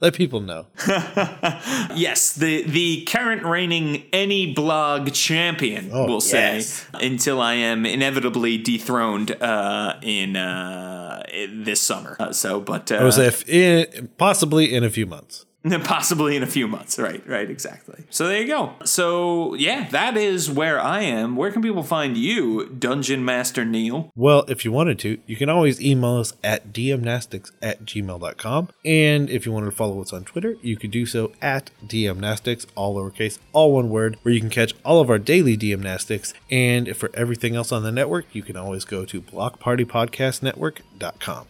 Let 0.00 0.14
people 0.14 0.40
know. 0.40 0.66
Yes, 1.94 2.32
the 2.34 2.62
the 2.62 3.04
current 3.04 3.44
reigning 3.44 4.04
ENnie 4.12 4.52
blog 4.54 5.12
champion, 5.12 5.90
Oh, 5.92 6.06
we'll 6.06 6.20
say, 6.20 6.56
yes. 6.56 6.86
until 6.94 7.40
I 7.40 7.54
am 7.54 7.84
inevitably 7.84 8.58
dethroned 8.58 9.32
uh, 9.42 9.94
in 10.02 10.36
uh, 10.36 11.22
this 11.52 11.80
summer. 11.80 12.16
Uh, 12.18 12.32
so, 12.32 12.60
but 12.60 12.90
uh, 12.92 12.96
I 12.96 13.04
was 13.04 13.18
if 13.18 13.46
in, 13.48 14.08
possibly 14.16 14.72
in 14.74 14.84
a 14.84 14.90
few 14.90 15.04
months. 15.06 15.46
Possibly 15.84 16.36
in 16.36 16.42
a 16.42 16.46
few 16.46 16.66
months. 16.66 16.98
Right, 16.98 17.22
right, 17.28 17.50
exactly. 17.50 18.04
So 18.08 18.26
there 18.26 18.40
you 18.40 18.46
go. 18.46 18.72
So, 18.84 19.52
yeah, 19.54 19.90
that 19.90 20.16
is 20.16 20.50
where 20.50 20.80
I 20.80 21.02
am. 21.02 21.36
Where 21.36 21.52
can 21.52 21.60
people 21.60 21.82
find 21.82 22.16
you, 22.16 22.70
Dungeon 22.70 23.26
Master 23.26 23.66
Neal? 23.66 24.10
Well, 24.14 24.46
if 24.48 24.64
you 24.64 24.72
wanted 24.72 24.98
to, 25.00 25.18
you 25.26 25.36
can 25.36 25.50
always 25.50 25.78
email 25.80 26.16
us 26.16 26.32
at 26.42 26.72
dmnastics 26.72 27.52
at 27.60 27.84
gmail.com. 27.84 28.70
And 28.86 29.28
if 29.28 29.44
you 29.44 29.52
wanted 29.52 29.66
to 29.66 29.72
follow 29.72 30.00
us 30.00 30.14
on 30.14 30.24
Twitter, 30.24 30.56
you 30.62 30.78
could 30.78 30.90
do 30.90 31.04
so 31.04 31.30
at 31.42 31.70
dmnastics, 31.84 32.64
all 32.74 32.96
lowercase, 32.96 33.38
all 33.52 33.72
one 33.72 33.90
word, 33.90 34.16
where 34.22 34.32
you 34.32 34.40
can 34.40 34.48
catch 34.48 34.72
all 34.82 35.02
of 35.02 35.10
our 35.10 35.18
daily 35.18 35.58
dmnastics. 35.58 36.32
And 36.50 36.96
for 36.96 37.10
everything 37.12 37.54
else 37.54 37.70
on 37.70 37.82
the 37.82 37.92
network, 37.92 38.34
you 38.34 38.42
can 38.42 38.56
always 38.56 38.86
go 38.86 39.04
to 39.04 39.20
blockpartypodcastnetwork.com. 39.20 41.48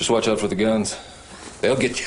Just 0.00 0.08
watch 0.08 0.28
out 0.28 0.40
for 0.40 0.48
the 0.48 0.54
guns. 0.54 0.96
They'll 1.60 1.76
get 1.76 2.00
you. 2.00 2.06